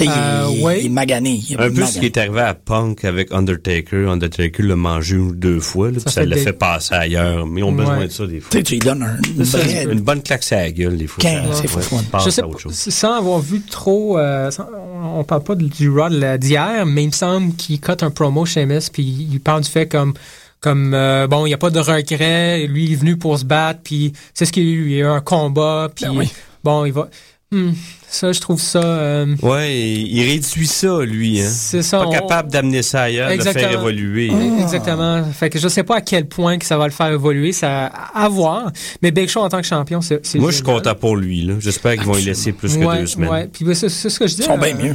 [0.00, 0.80] Euh, il, ouais.
[0.82, 1.40] il est magané.
[1.48, 4.08] Il est Un peu ce qui est arrivé à Punk avec Undertaker.
[4.08, 6.94] Undertaker l'a mangé une ou deux fois, là, puis ça fait l'a des- fait passer
[6.94, 7.48] ailleurs.
[7.48, 8.06] Mais ils ont besoin Ouais.
[8.06, 8.50] de ça des fois.
[8.52, 10.96] Tu sais, tu lui donnes un, une Ça, vraie- une bonne claque sur la gueule,
[10.96, 11.24] des fois.
[11.52, 11.80] C'est fou,
[12.12, 12.74] passe je sais à autre chose.
[12.74, 14.68] sans avoir vu trop, euh, sans-
[15.16, 18.60] on parle pas du la- d'hier, mais il me semble qu'il cote un promo chez
[18.66, 20.14] MS, puis il parle du fait comme,
[20.60, 23.44] comme euh, bon, il n'y a pas de regret, lui il est venu pour se
[23.44, 26.04] battre, puis c'est ce qu'il y a eu, il y a eu un combat, puis
[26.06, 26.28] Ben oui.
[26.64, 27.08] bon, il va.
[27.50, 27.70] Hmm,
[28.10, 28.78] ça, je trouve ça.
[28.84, 31.40] euh, Ouais, il réduit ça, lui.
[31.40, 31.48] Hein.
[31.50, 34.30] C'est ça, Pas on- capable d'amener ça ailleurs, de le faire évoluer.
[34.60, 35.24] Exactement.
[35.32, 37.86] Fait que je sais pas à quel point que ça va le faire évoluer, ça
[37.86, 38.70] à à voir.
[39.00, 40.20] Mais Big Show en tant que champion, c'est.
[40.34, 41.40] Moi, je suis content pour lui.
[41.40, 41.54] là.
[41.58, 43.30] J'espère qu'ils vont y laisser plus que ouais, deux semaines.
[43.30, 43.48] Ouais.
[43.50, 44.42] Puis ben, c'est ce que je disais.
[44.42, 44.94] Ils sont bien euh, mieux.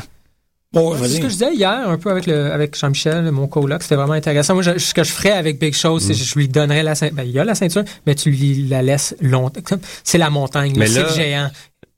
[0.73, 3.47] Bon, Ouais, c'est ce que je disais hier, un peu avec le avec Jean-Michel, mon
[3.47, 4.55] coloc, c'était vraiment intéressant.
[4.55, 5.99] Moi, je- ce que je ferais avec Big Show, Mm.
[5.99, 7.15] c'est que je lui donnerais la ceinture.
[7.15, 9.61] Ben, il y a la ceinture, mais tu lui la laisses longtemps.
[10.03, 11.51] C'est la montagne, c'est le géant.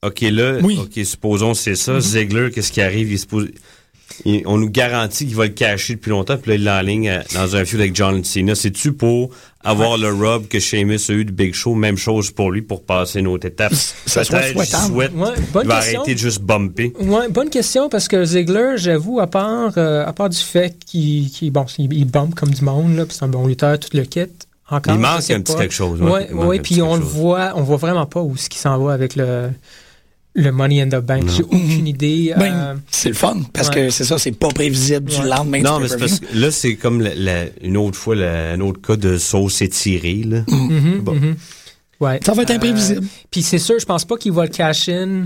[0.03, 0.77] OK, là, Oui.
[0.81, 1.99] OK, supposons c'est ça.
[2.01, 3.11] Ziegler, qu'est-ce qui arrive?
[3.11, 3.49] Il, se pose-
[4.25, 7.19] il- on nous garantit qu'il va le cacher depuis longtemps, puis là, il l'enligne euh,
[7.33, 8.55] dans un feud avec John Cena.
[8.55, 9.29] C'est-tu pour
[9.63, 11.73] avoir le rub que Sheamus a eu du Big Show?
[11.75, 13.73] Même chose pour lui, pour passer une autre étape.
[13.73, 14.63] Ça je souhaitable.
[14.87, 15.99] souhaite Ouais, qu'il bonne va question.
[16.01, 16.93] arrêter de juste bumper.
[16.99, 21.29] Ouais, bonne question parce que Ziggler, j'avoue, à part, euh, à part du fait qu'il
[21.51, 24.03] bon, il, il bump comme du monde, là, puis c'est un bon lutteur, tout le
[24.03, 24.21] kit.
[24.69, 26.31] Encore, Il manque un petit quelque chose, ouais.
[26.31, 28.93] Ouais, Il puis on le voit, on voit vraiment pas où ce qui s'en va
[28.93, 29.49] avec le,
[30.35, 31.29] le Money in the Bank.
[31.29, 32.33] J'ai aucune idée.
[32.37, 33.75] Ben, euh, c'est le fun, parce ouais.
[33.75, 36.19] que c'est ça, c'est pas prévisible du lendemain Non, du mais c'est pay-per-view.
[36.19, 39.17] parce que là, c'est comme la- la- une autre fois, la- un autre cas de
[39.17, 40.23] sauce étirée.
[40.25, 40.41] Là.
[40.49, 41.13] Mhm, Bon.
[41.15, 41.35] mhm.
[42.01, 42.19] Ouais.
[42.25, 43.07] Ça va être Euh, imprévisible.
[43.31, 45.23] Puis c'est sûr, je pense pas qu'il va le cash in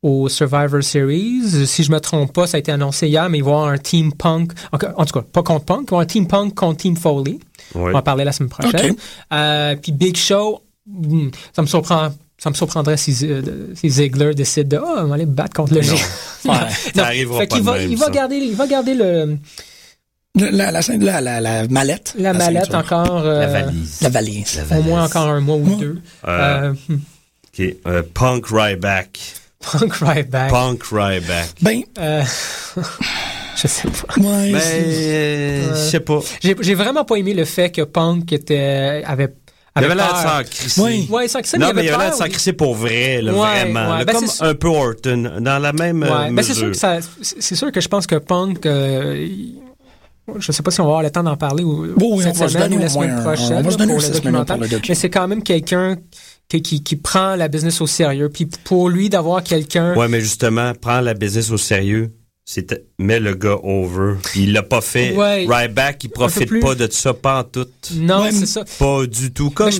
[0.00, 1.66] au Survivor Series.
[1.66, 3.68] Si je me trompe pas, ça a été annoncé hier, mais il va y avoir
[3.70, 4.52] un Team Punk.
[4.70, 6.76] En, en tout cas, pas contre Punk, il va y avoir un Team Punk contre
[6.76, 7.32] Team Foley.
[7.74, 7.80] Ouais.
[7.88, 8.94] On va en parler la semaine prochaine.
[9.32, 12.10] Euh, puis Big Show, hmm, ça me surprend.
[12.40, 13.42] Ça me surprendrait si, euh,
[13.74, 15.96] si Ziggler décide de oh, on va aller me battre contre le géant.
[16.44, 16.54] Ouais.
[16.94, 19.36] Ça arrivera Fait pas qu'il de va, même, il va garder, il va garder le,
[20.36, 22.14] La, la, la, la, la- la mallette.
[22.16, 22.78] la mallette ceinture.
[22.96, 23.22] encore.
[23.24, 23.98] euh, La valise.
[24.02, 24.60] La valise.
[24.70, 25.98] Au moins encore un mois ou deux.
[26.28, 26.94] Euh, Euh, hmm,
[27.58, 27.66] OK.
[27.88, 29.18] Euh, Punk Ryback.
[29.60, 30.50] Punk Ryback.
[30.50, 31.48] Punk Ryback.
[31.60, 32.22] Ben, Euh,
[33.56, 34.14] je sais pas.
[34.20, 36.20] ouais, Ben, euh, je sais pas.
[36.40, 39.34] J'ai j'ai vraiment pas aimé le fait que Punk était, avait.
[39.80, 40.80] Il avait avait l'air de s'en crisser.
[40.80, 41.08] Oui.
[41.10, 42.74] Ouais, sans que ça, Non, il mais il avait avait l'air de s'en crisser pour
[42.74, 43.90] vrai, là, Ouais, vraiment.
[43.92, 43.98] ouais.
[43.98, 46.70] là, Ben, comme un peu Orton, dans la même euh, ben c'est sûr mesure.
[46.72, 49.58] que ça, c'est sûr que je pense que Punk, euh, il-
[50.38, 52.36] je sais pas si on va avoir le temps d'en parler ou, Bon, oui, cette
[52.36, 54.56] semaine ou la semaine un- prochaine on va là, pour le documentaire.
[54.56, 54.90] pour le docu.
[54.90, 55.96] Mais c'est quand même quelqu'un
[56.50, 58.28] qui, qui, qui prend la business au sérieux.
[58.28, 62.12] Puis pour lui d'avoir quelqu'un, Ouais, mais justement, prends la business au sérieux.
[62.44, 64.14] C'est mets le gars over.
[64.24, 65.12] Puis il l'a pas fait.
[65.14, 65.46] Ouais.
[65.48, 66.60] Ryback, il profite plus.
[66.60, 67.66] pas de ça, pas en tout.
[67.94, 68.64] non, Ouais, c'est ça.
[68.78, 69.50] Pas du tout.
[69.50, 69.70] Comme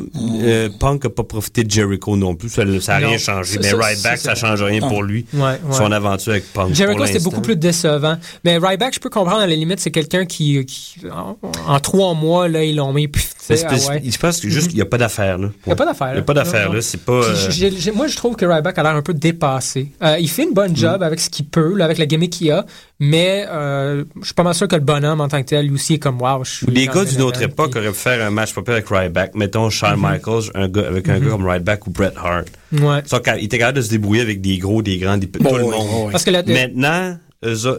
[0.43, 2.49] euh, Punk a pas profité de Jericho non plus.
[2.49, 3.59] Ça n'a rien changé.
[3.61, 4.89] Mais ça, Ryback, ça, ça change rien Non.
[4.89, 5.27] pour lui.
[5.35, 5.57] Ouais, ouais.
[5.73, 6.75] Son aventure avec Punk.
[6.75, 8.17] Jericho, c'était beaucoup plus décevant.
[8.45, 12.15] Mais Ryback, je peux comprendre à la limite, c'est quelqu'un qui, qui en, en trois
[12.15, 13.09] mois, là, ils l'ont mis.
[13.13, 13.19] ah.
[13.51, 15.39] Je pense que juste qu'il n'y a pas d'affaire.
[15.39, 15.49] là.
[15.67, 16.09] Il n'y a pas d'affaire.
[16.11, 16.81] Il n'y a pas d'affaire, là.
[16.83, 17.13] C'est pas.
[17.25, 19.89] Euh, moi, je trouve que Ryback a l'air un peu dépassé.
[20.03, 20.55] Euh, il fait une Mm.
[20.55, 22.65] bonne job avec ce qu'il peut, là, avec la gimmick qu'il a,
[23.01, 25.75] mais euh, je suis pas mal sûr que le bonhomme en tant que tel, lui
[25.75, 26.43] aussi, est comme wow.
[26.45, 28.75] Je suis Les gars d'une autre époque puis- auraient pu faire un match pas pire
[28.75, 29.35] avec Ryback.
[29.35, 30.11] Mettons Shawn Mhm.
[30.13, 32.47] Michaels un gars, avec un gars comme Ryback ou Bret Hart.
[32.73, 33.01] Ouais.
[33.05, 35.27] Ils sont ca- ils étaient capables de se débrouiller avec des gros, des grands, des
[35.27, 35.87] petits, Bon, tout le oui, monde.
[36.07, 36.13] oui.
[36.13, 37.17] Parce que la- Maintenant,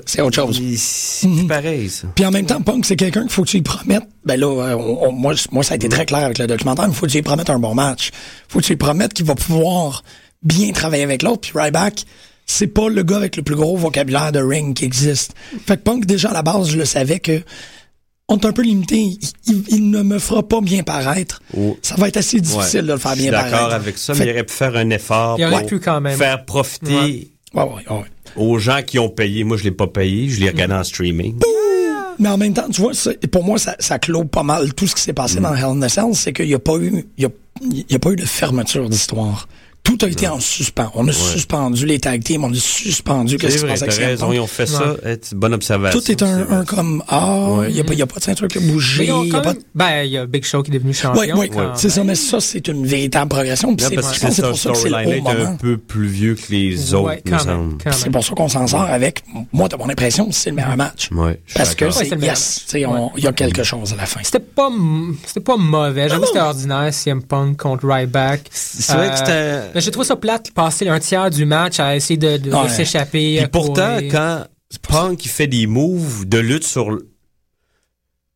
[0.05, 0.61] C'est autre chose.
[0.77, 2.07] c'est plus pareil, ça.
[2.15, 4.07] Puis en même temps, Punk, c'est quelqu'un qu'il faut que tu lui promettes.
[4.23, 6.85] Ben là, euh, on- on- moi, moi, ça a été très clair avec le documentaire,
[6.87, 8.11] il faut que tu lui promettes un bon match.
[8.47, 10.03] faut que tu lui promettes qu'il va pouvoir
[10.43, 11.41] bien travailler avec l'autre.
[11.41, 12.05] Puis Ryback,
[12.51, 15.33] c'est pas le gars avec le plus gros vocabulaire de ring qui existe.
[15.67, 17.41] Fait que Punk, déjà à la base, je le savais que
[18.27, 18.97] on est un peu limité.
[18.97, 21.41] Il, il- il ne me fera pas bien paraître.
[21.57, 21.77] Oh.
[21.81, 22.87] Ça va être assez difficile Ouais.
[22.87, 23.55] de le faire Je suis bien paraître.
[23.57, 25.79] d'accord avec ça, Fait mais il aurait pu faire un effort Il aurait pour pu
[25.79, 26.17] quand même.
[26.17, 27.27] faire profiter Ouais.
[27.53, 28.03] Ouais, ouais, ouais.
[28.35, 29.43] aux gens qui ont payé.
[29.43, 30.29] Moi, je l'ai pas payé.
[30.29, 31.35] Je l'ai regardé en streaming.
[32.19, 34.85] Mais en même temps, tu vois, ça- pour moi, ça, ça clôt pas mal tout
[34.87, 37.05] ce qui s'est passé dans Hell in a Cell, c'est qu'il n'y a pas eu,
[37.17, 37.29] il y a,
[37.63, 39.47] il y a pas eu de fermeture d'histoire.
[39.97, 40.91] Tout a été en suspens.
[40.95, 44.31] On a suspendu les tag teams, on a suspendu qu'est-ce qui se t'as avec raison.
[44.31, 44.95] Ils ont fait ça.
[45.33, 45.99] Bonne observation.
[45.99, 48.23] Tout est un, un comme, ah, il n'y a, pas- il y a pas de
[48.23, 49.05] ceinture qui a bougé.
[49.23, 51.21] Il y a pas Ben, il y a Big Show qui est devenu champion.
[51.37, 53.75] Oui, oui, c'est ça, mais ça, c'est une véritable progression.
[53.79, 54.93] c'est pour ça que c'est
[55.47, 57.13] un peu plus vieux que les autres,
[57.91, 61.09] C'est pour ça qu'on s'en sort avec, moi, de mon impression, c'est le meilleur match.
[61.55, 64.19] Parce que c'est, yes, il y a quelque chose à la fin.
[64.23, 64.69] C'était pas,
[65.45, 66.09] pas mauvais.
[66.09, 68.41] J'avoue que c'était ordinaire, CM Punk contre Ryback.
[68.51, 71.79] C'est vrai que c'était- Mais j'ai trouvé ça plate de passer un tiers du match
[71.79, 72.69] à essayer de, de- de Ouais.
[72.69, 73.35] s'échapper.
[73.35, 74.11] Puis à pourtant, courir.
[74.11, 74.45] quand
[74.87, 76.97] Punk il fait des moves de lutte sur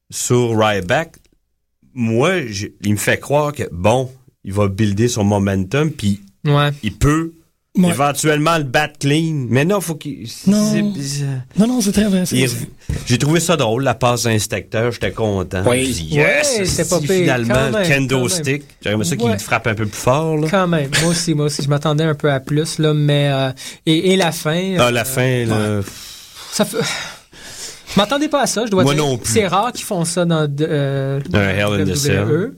[0.10, 1.16] sur Ryback,
[1.94, 2.32] moi,
[2.82, 4.12] il me fait croire que bon,
[4.44, 6.72] il va builder son momentum, puis Ouais.
[6.84, 7.34] il peut
[7.76, 7.90] Ouais.
[7.90, 9.48] éventuellement le battre clean.
[9.50, 10.28] Mais non, faut qu'il.
[10.46, 10.72] Non.
[10.72, 11.26] c'est-
[11.58, 12.24] Non, non, c'est très vrai.
[12.26, 12.50] c'est- il-
[13.08, 15.64] J'ai trouvé ça drôle, la passe d'inspecteur, j'étais content.
[15.66, 15.88] Oui.
[16.12, 18.64] Yes, Ouais, c'était pas pire, finalement, même, kendo stick.
[18.82, 19.38] J'aimerais ça qu'il Ouais.
[19.38, 20.38] te frappe un peu plus fort.
[20.38, 20.48] Là.
[20.52, 20.92] Quand même.
[21.02, 21.64] Moi aussi, moi aussi.
[21.64, 23.52] Je m'attendais un peu à plus, là, mais, euh,
[23.88, 24.76] et, et la fin.
[24.78, 25.82] Ah, euh, la fin, là,
[26.52, 26.78] Ça fait.
[26.82, 29.04] Je m'attendais pas à ça, je dois Moi dire.
[29.04, 29.32] non plus.
[29.34, 31.96] C'est rare qu'ils font ça dans euh, Un Hell in WWE.
[31.96, 32.52] Cell.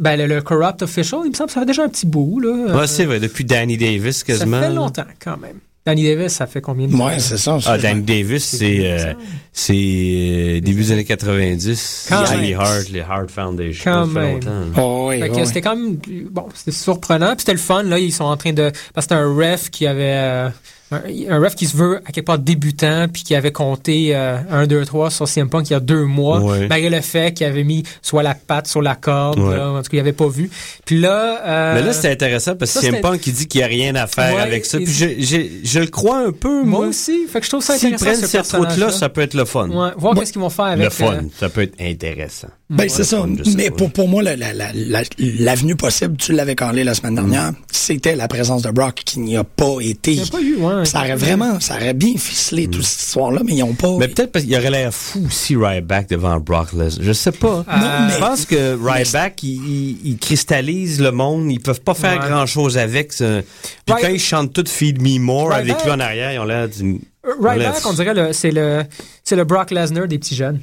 [0.00, 2.40] Ben, le, le Corrupt Official, il me semble que ça fait déjà un petit bout,
[2.40, 2.76] là.
[2.76, 4.60] Ouais, c'est vrai, depuis Danny Davis Ça quasiment.
[4.60, 4.74] fait là.
[4.74, 5.58] longtemps, quand même.
[5.86, 7.06] Danny Davis, ça fait combien de temps?
[7.06, 7.56] Ouais, c'est ça.
[7.64, 9.14] Ah, Danny Davis, c'est euh,
[9.52, 12.06] c'est euh, début des années 90.
[12.10, 12.16] Quand.
[12.16, 13.90] Hart, les Hart Foundation.
[13.90, 14.34] Quand ça fait même.
[14.34, 14.82] longtemps.
[14.82, 15.46] Oh, Fait oui.
[15.46, 15.96] c'était quand même
[16.30, 19.14] bon, c'était surprenant, puis c'était le fun là, ils sont en train de parce que
[19.14, 20.48] c'était un ref qui avait euh,
[20.90, 24.38] un, un ref qui se veut à quelque part débutant puis qui avait compté euh,
[24.50, 26.66] 1, 2, 3 sur CM Punk il y a deux mois, Ouais.
[26.68, 29.56] malgré le fait qu'il avait mis soit la patte sur la corde, Ouais.
[29.56, 30.50] là, en tout cas il avait pas vu.
[30.84, 33.64] Puis là, euh, Mais là, c'était intéressant parce que CM Punk qui dit qu'il n'y
[33.64, 34.78] a rien à faire Ouais, avec ça.
[34.78, 36.86] Puis je, je- je le crois un peu, moi moi.
[36.88, 38.04] aussi, fait que je trouve ça S'ils intéressant.
[38.20, 39.68] prennent ce cette route-là, ça peut être le fun.
[39.68, 42.48] Ouais, voir qu'est-ce qu'ils vont faire avec le fun, euh, ça peut être intéressant.
[42.70, 43.18] Ben, Ouais, c'est ça.
[43.18, 46.92] fun, Mais pour, pour moi, la- la- la- la- l'avenue possible, tu l'avais calé la
[46.94, 50.12] semaine dernière, c'était la présence de Brock qui n'y a pas été.
[50.12, 50.77] Il y a pas eu, ouais.
[50.84, 53.96] Ça aurait vraiment, ça aurait bien ficelé toute cette histoire-là, mais ils n'ont pas.
[53.98, 57.04] Mais peut-être parce qu'il aurait l'air fou aussi Ryback devant Brock Lesnar.
[57.06, 57.64] Je sais pas.
[57.68, 61.50] Euh, Je pense que Ryback, il, il- il cristallise le monde.
[61.50, 62.28] Ils peuvent pas faire Ouais.
[62.28, 63.12] grand-chose avec.
[63.12, 63.40] ça.
[63.86, 66.44] Puis quand ils chantent tout Feed Me More Ryback- avec lui en arrière, ils ont
[66.44, 67.00] l'air d'une...
[67.40, 68.82] Ryback, on dirait c'est le,
[69.24, 70.60] c'est le Brock Lesnar des petits jeunes.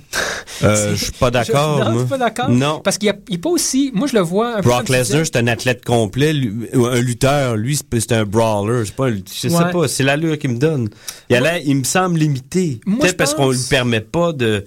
[0.63, 2.01] Euh, je suis pas d'accord, Je- Non, moi.
[2.03, 2.49] tu pas d'accord?
[2.49, 2.80] Non.
[2.84, 3.91] Parce qu'il n'est pas aussi.
[3.93, 4.61] Moi, je le vois un.
[4.61, 4.89] Brock.
[4.89, 7.55] Lesnar, c'est un athlète complet, lui- un lutteur.
[7.57, 8.84] Lui, c'est un brawler.
[8.95, 9.72] Pas, je sais Ouais.
[9.72, 10.89] pas, c'est l'allure qu'il me donne.
[11.30, 12.80] Il, a l'air- il me semble limité.
[12.88, 14.63] Je Peut-être parce qu'on pense- lui permet pas de,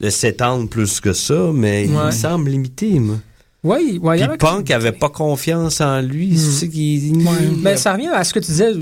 [0.00, 2.06] de s'étendre plus que ça, mais il Ouais.
[2.06, 3.16] me semble limité, moi.
[3.62, 6.36] Oui, ouais, Puis a Punk avait pas confiance en lui.
[6.38, 7.12] C'est ça qui.
[7.62, 8.72] Mais ça revient à ce que tu disais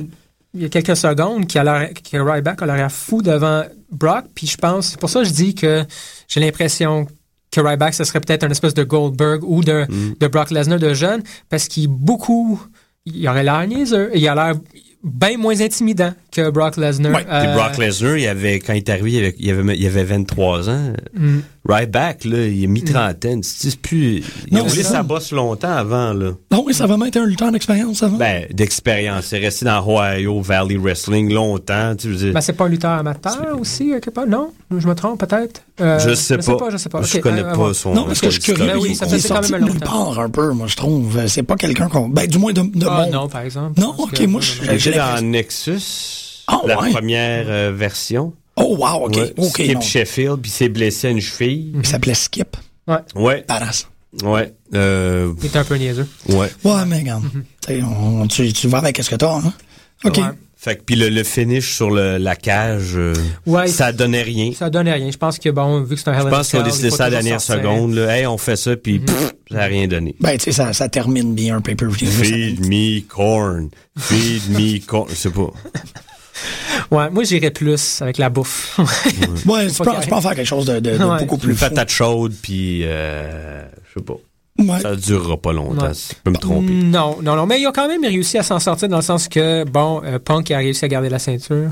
[0.55, 4.24] il y a quelques secondes, qui a que Ryback a l'air fou devant Brock.
[4.34, 5.84] Puis je pense, c'est pour ça que je dis que
[6.26, 7.07] j'ai l'impression
[7.51, 10.14] que Ryback, ce serait peut-être un espèce de Goldberg ou de, Mm.
[10.20, 12.62] de Brock Lesnar de jeune, parce qu'il beaucoup.
[13.07, 14.11] Il aurait l'air niaiseux.
[14.14, 14.55] Il a l'air
[15.03, 16.12] bien moins intimidant
[16.43, 17.12] que Brock Lesnar.
[17.12, 19.86] Puis Euh, Brock Lesnar, il avait, quand il est arrivé, il avait, il avait, il
[19.86, 20.93] avait 23 ans.
[21.14, 21.39] Mm.
[21.68, 23.43] Ryback, là, il est mi-trentaine.
[23.43, 24.22] C'est c'est plus.
[24.51, 25.03] Il a roulé sa ça.
[25.03, 26.30] bosse longtemps avant, là.
[26.51, 28.16] Non, oui, ça va même être un lutteur d'expérience avant.
[28.16, 29.26] Ben, d'expérience.
[29.26, 31.95] C'est resté dans Ohio Valley Wrestling longtemps.
[31.97, 32.32] Tu veux dire.
[32.32, 34.26] Ben, c'est pas un lutteur amateur aussi, quelque part?
[34.26, 34.51] Non?
[34.70, 35.62] Je me trompe peut-être?
[35.80, 36.57] Euh, Je sais pas.
[36.70, 37.03] Je sais pas.
[37.03, 38.64] Je connais euh, pas son- non, parce que je suis curieux.
[38.72, 39.78] Ben oui, ça fait quand même longtemps.
[40.14, 41.18] part un peu, moi, je trouve.
[41.26, 42.09] C'est pas quelqu'un qu'on.
[42.09, 43.12] Ben, du moins de, de Ah, mon.
[43.12, 43.78] non, par exemple.
[43.78, 45.82] Non, ok, moi, je- j'ai dans Nexus,
[46.49, 46.90] Ah, la ouais.
[46.90, 48.32] première euh, version.
[48.57, 49.16] Oh, wow, ok.
[49.16, 49.49] Ouais.
[49.49, 49.80] Skip non.
[49.80, 51.72] Sheffield, puis s'est blessé à une cheville.
[51.76, 52.57] Il s'appelait Skip.
[52.88, 52.96] Ouais.
[53.14, 53.44] Ouais.
[53.46, 53.86] Badass.
[54.24, 54.53] Ouais.
[54.74, 56.09] Euh, Il était un peu niaiseux.
[56.30, 56.51] ouais.
[56.64, 57.24] Ouais, mais regarde.
[57.66, 59.53] Tu sais, on- tu, tu vas avec ce que t'as, hein?
[60.05, 60.16] OK.
[60.16, 60.22] Ouais.
[60.61, 63.12] Fait que puis le, le finish sur le, la cage, euh,
[63.46, 64.51] Ouais, ça donnait rien.
[64.59, 65.09] Ça donne rien.
[65.09, 66.90] Je pense que, bon, vu que c'est un Hell Je a pense ont Cell, décidé
[66.90, 67.62] ça à la dernière sortir.
[67.70, 67.94] seconde.
[67.94, 68.16] Là.
[68.18, 70.16] Hey, on fait ça, puis pff, ça n'a rien donné.
[70.18, 72.09] Ben, tu sais, ça, ça termine bien un pay-per-view.
[72.09, 73.68] Feed me corn.
[73.96, 75.07] Feed me corn.
[75.11, 75.53] Je sais pas.
[76.91, 78.78] Ouais, moi, j'irais plus avec la bouffe.
[79.47, 80.05] Ouais, tu Pas peux, carré.
[80.05, 81.18] tu peux en faire quelque chose de, de- de Ouais.
[81.20, 81.61] beaucoup Une plus fou.
[81.61, 84.14] patate chaude, puis euh, je sais pas.
[84.59, 84.80] Ouais.
[84.80, 85.86] Ça durera pas longtemps.
[85.86, 85.95] Ouais.
[85.95, 86.72] si Je peux me tromper.
[86.72, 87.47] Non, non, non.
[87.47, 90.18] Mais il a quand même réussi à s'en sortir dans le sens que, bon, euh,
[90.18, 91.70] Punk a réussi à garder la ceinture.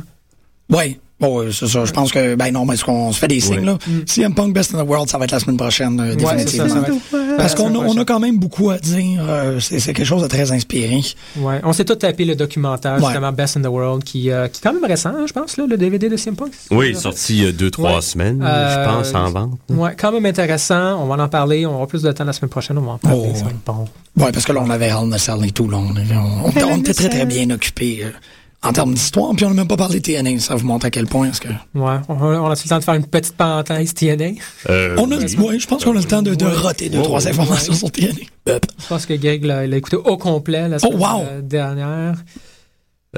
[0.70, 0.98] Ouais.
[1.18, 1.84] Bon, ouais, c'est ça.
[1.86, 3.78] Je pense que, ben non, mais est-ce qu'on se fait des signes, là?
[4.04, 6.24] CM Punk Best in the World, ça va être la semaine prochaine, euh, Mm.
[6.24, 6.98] Ouais, c'est ça, définitivement.
[7.10, 9.24] ça Parce qu'on a, on a quand même beaucoup à dire.
[9.26, 11.00] euh, c'est quelque chose de très inspiré.
[11.38, 11.60] Ouais.
[11.64, 13.04] On s'est tout tapé le documentaire, Ouais.
[13.06, 15.56] justement, Best in the World, qui, euh, qui est quand même récent, hein, je pense,
[15.56, 16.52] là, le DVD de CM Punk.
[16.70, 18.00] Oui, il est sorti il y a deux, trois Ouais.
[18.02, 19.58] semaines, Euh, je pense, en vente.
[19.70, 21.02] Ouais, quand même intéressant.
[21.02, 21.64] On va en parler.
[21.64, 22.76] On aura plus de temps la semaine prochaine.
[22.76, 23.22] On va en parler.
[23.30, 23.86] Oh, ça va être bon.
[24.22, 25.68] Ouais, parce que là, on avait Hell in a Cell et tout.
[25.70, 28.10] Là, on, on- on- on était très, très bien occupés euh,
[28.62, 29.32] en termes d'histoire.
[29.36, 30.38] Puis on n'a même pas parlé de TNA.
[30.40, 31.28] Ça vous montre à quel point.
[31.28, 31.48] Est-ce que...
[31.74, 31.96] Ouais.
[32.09, 34.30] On, on a-tu le temps de faire une petite parenthèse TNA?
[34.70, 37.04] Euh, On a, ouais, je pense qu'on a le temps de, de roter deux, Ouais.
[37.04, 38.09] trois informations sur TNA.
[38.46, 41.22] Je pense que Greg l'a écouté au complet la semaine Oh, wow!
[41.28, 42.14] euh, dernière.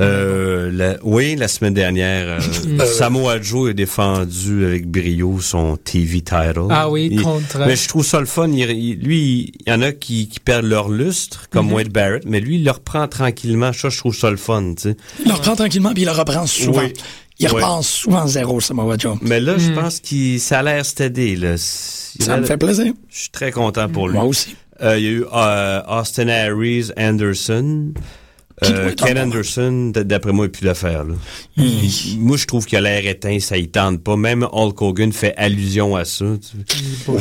[0.01, 2.38] Euh, la- oui, la semaine dernière,
[2.80, 6.66] euh, Samoa Joe a défendu avec brio son TV title.
[6.70, 8.49] Ah oui, Il- contre- Mais je trouve ça le fun.
[8.49, 11.72] Il- il- lui, il y en a qui, qui perdent leur lustre, comme Mhm.
[11.72, 13.72] Wade Barrett, mais lui, il le reprend tranquillement.
[13.72, 14.96] Ça, je trouve ça le fun, tu sais.
[15.20, 16.80] Il le reprend tranquillement, puis il le reprend souvent.
[16.82, 16.92] Oui.
[17.40, 17.53] Il Ouais.
[17.53, 19.16] reprend souvent zéro, Samoa Joe.
[19.22, 19.74] Mais là, je Mhm.
[19.76, 21.36] pense qu'il ça a l'air steady.
[21.36, 21.57] Là.
[21.57, 22.92] Ça me fait plaisir.
[23.09, 24.14] Je suis très content pour lui.
[24.14, 24.57] Moi aussi.
[24.82, 27.92] Euh, il y a eu euh, Austin Harris Anderson.
[28.64, 31.04] Euh, Ken en- Anderson, d'après moi, il plus l'affaire.
[31.04, 31.14] là.
[31.56, 34.16] Il- Moi, je trouve qu'il a l'air éteint, ça y tente pas.
[34.16, 36.24] Même Hulk Hogan fait allusion à ça.
[36.40, 37.12] tu-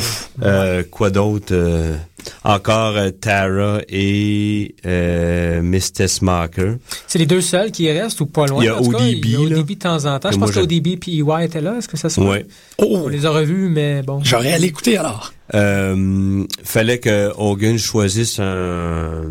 [0.42, 1.46] Euh, quoi d'autre?
[1.52, 1.96] Euh,
[2.44, 6.08] encore euh, Tara et euh, Mr.
[6.08, 6.74] Smoker.
[7.06, 8.62] C'est les deux seuls qui restent ou pas loin?
[8.62, 9.44] Il y a ODB, Il y a là.
[9.58, 10.28] ODB de temps en temps.
[10.28, 10.64] Que Je pense que j'aime.
[10.64, 11.76] ODB puis EY étaient là.
[11.78, 12.44] Est-ce que ça se Ouais.
[12.78, 14.20] Oh, On les a revus, mais bon.
[14.24, 15.32] j'aurais à l'écouter alors.
[15.54, 19.22] Euh, fallait que Hogan choisisse un,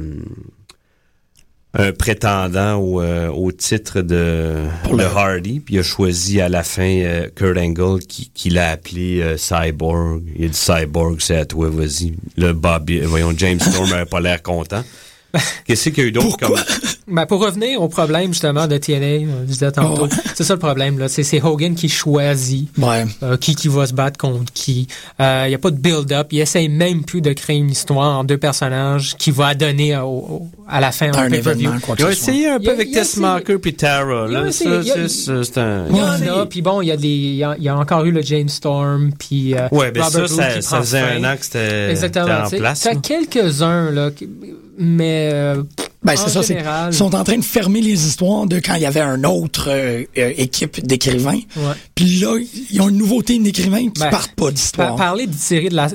[1.80, 6.50] un prétendant au, euh, au titre de, Pour le- Hardy, puis il a choisi à
[6.50, 10.24] la fin euh, Kurt Angle qui, qui l'a appelé euh, Cyborg.
[10.36, 12.14] Il a dit Cyborg, c'est à toi, vas-y.
[12.36, 14.84] Le Bobby, voyons, James Storm n'avait pas l'air content.
[15.66, 16.56] Qu'est-ce qu'il y a eu d'autre comme.
[17.10, 20.10] Ben, pour revenir au problème justement de TNA, on le disait tantôt, Ouais.
[20.36, 21.08] c'est ça le problème là.
[21.08, 23.06] C'est Hogan qui choisit Ouais.
[23.24, 24.88] euh, qui qui va se battre contre qui.
[25.20, 26.28] Il y a pas de build-up.
[26.32, 30.04] Il essaye même plus de créer une histoire en deux personnages qui va donner au-
[30.06, 31.62] au- à la fin un, Un pay-per-view.
[31.70, 32.34] événement, quoi que Ils ont ce soit.
[32.34, 34.26] essayé un Il peu a- avec il a Tess Marker puis Tara.
[34.30, 35.86] Il a Là, ça, il a- c'est- un.
[35.90, 37.70] Il y en a, puis bon, il y a des, il y a, il y
[37.70, 41.00] a encore eu le James Storm, puis euh, Ouais, ben Robert ça, ça, ça faisait
[41.02, 41.24] fin.
[41.26, 42.26] un an que c'était Exactement.
[42.44, 42.82] c'était en place.
[42.82, 43.00] T'as là.
[43.02, 44.10] quelques-uns là,
[44.78, 45.64] mais euh,
[46.08, 46.58] Ben, en c'est ça, c'est
[46.92, 49.66] ils sont en train de fermer les histoires de quand il y avait une autre
[49.70, 51.40] euh, euh, équipe d'écrivains.
[51.56, 51.74] Ouais.
[51.96, 52.38] Puis là,
[52.72, 54.96] ils ont une nouveauté d'écrivains qui Ben, partent pas par- d'histoire.
[54.96, 55.90] parler d'étirer de la,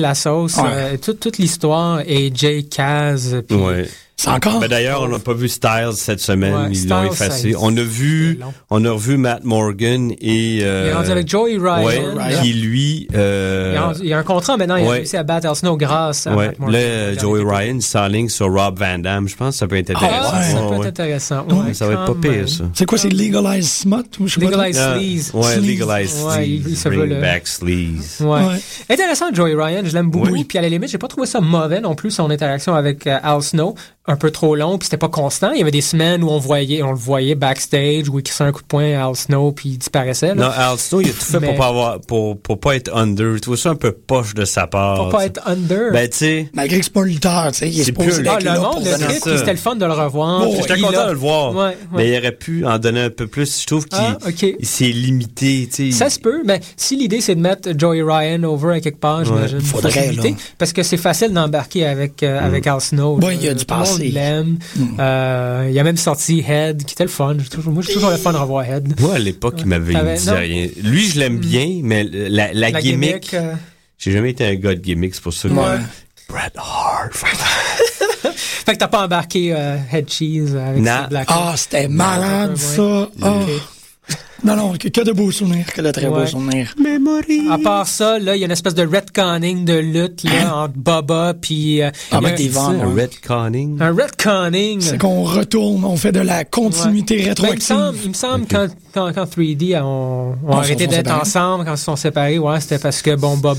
[0.00, 0.62] la sauce, Ouais.
[0.66, 3.88] euh, toute, toute l'histoire est Jay Kaz, puis Ouais.
[4.16, 4.60] C'est encore?
[4.60, 6.54] Ben D'ailleurs, on n'a pas vu Styles cette semaine.
[6.54, 7.54] Ouais, ils l'ont Styles, effacé.
[7.58, 8.38] On a vu,
[8.70, 10.60] on a revu Matt Morgan et.
[10.62, 11.84] Euh, il est rendu avec Joey Ryan.
[11.84, 12.40] ouais, Ryan.
[12.42, 13.08] qui lui.
[13.14, 14.96] euh, Il, a, il a un contrat maintenant, il a ouais.
[14.98, 16.80] réussi à battre Al Snow grâce à ouais, Matt Morgan.
[16.80, 19.28] là, euh, Joey Ryan s'enligne sur Rob Van Damme.
[19.28, 20.32] Je pense que ça peut être Ah, intéressant.
[20.32, 21.46] ça peut être intéressant.
[21.48, 22.64] Ouais, Ouais, ça va être pas pire, ça.
[22.72, 24.04] C'est quoi, c'est Legalized Smut?
[24.20, 24.50] ou je sais pas?
[24.56, 25.32] Ah, Sleaze.
[25.34, 26.78] ouais, il Sleaze.
[26.82, 28.16] se veut Bring le- back Sleaze.
[28.20, 28.28] Ouais.
[28.46, 28.54] Ouais.
[28.88, 30.28] Intéressant, Joey Ryan, je l'aime beaucoup.
[30.30, 30.44] Oui.
[30.44, 33.18] Puis à la limite, j'ai pas trouvé ça mauvais non plus, son interaction avec euh,
[33.22, 33.74] Al Snow.
[34.06, 35.52] Un peu trop long, puis c'était pas constant.
[35.52, 38.44] Il y avait des semaines où on voyait, on le voyait backstage, où il crissait
[38.44, 40.34] un coup de poing à Al Snow, puis il disparaissait.
[40.34, 40.50] Non.
[40.54, 43.36] Al Snow, il a tout fait Mais- pour pas avoir, pour, pour pas être under.
[43.36, 44.96] Tu trouves ça un peu poche de sa part.
[44.98, 45.90] Pour pas être under.
[45.90, 46.50] Ben, tu sais.
[46.52, 48.44] Malgré que c'est pas un lutteur, tu sais, il est C'est supposé plus- ah, le
[48.44, 50.42] là monde, pour le puis c'était le fun de le revoir.
[50.50, 51.54] Oh, J'étais il content a- de le voir.
[51.54, 51.76] Ouais, ouais.
[51.94, 53.62] Mais il aurait pu en donner un peu plus.
[53.62, 54.42] Je trouve qu'il Ah, ok.
[54.60, 55.66] il s'est limité.
[55.74, 55.98] tu sais.
[55.98, 59.24] Ça se peut, mais si l'idée c'est de mettre Joey Ryan over à quelque part,
[59.24, 59.60] j'imagine.
[59.62, 60.36] Faudrait, faut s'limiter, là.
[60.58, 62.44] Parce que c'est facile d'embarquer avec, euh, Mm.
[62.44, 63.18] avec Al Snow.
[63.22, 64.58] Ouais, il y a du Tout l'aime.
[64.98, 67.36] Euh, il a même sorti Head, qui était le fun.
[67.50, 69.00] Toujours- Moi, j'ai toujours le fun de revoir Head.
[69.00, 70.34] Moi, à l'époque, il m'avait non.
[70.36, 70.68] rien.
[70.82, 73.54] Lui, je l'aime bien, mais la, la, La gimmick, gimmick, euh,
[73.98, 75.54] j'ai jamais été un gars de gimmick, c'est pour ça que...
[75.54, 75.78] Ouais.
[76.28, 77.12] Bret Hart.
[78.64, 83.08] Fait que t'as pas embarqué euh, Head Cheese avec Black Ah, c'était malade, ça.
[83.20, 83.40] Ah.
[84.42, 86.74] Non, non, que, que de beaux souvenirs, que de très beaux souvenirs.
[87.50, 90.74] À part ça, là, il y a une espèce de retconning de lutte là, entre
[90.76, 93.02] Baba puis euh, Ah, il a ben, t'es un- Un ouais.
[93.04, 93.80] retconning.
[93.80, 94.80] un retconning.
[94.82, 97.62] C'est qu'on retourne, on fait de la continuité Ben, il me rétroactive.
[97.66, 101.78] semble, il me semble quand, quand, quand 3D ont, Ah, arrêté d'être ensemble, quand ils
[101.78, 103.54] se sont séparés, ouais, c'était parce que bon, Baba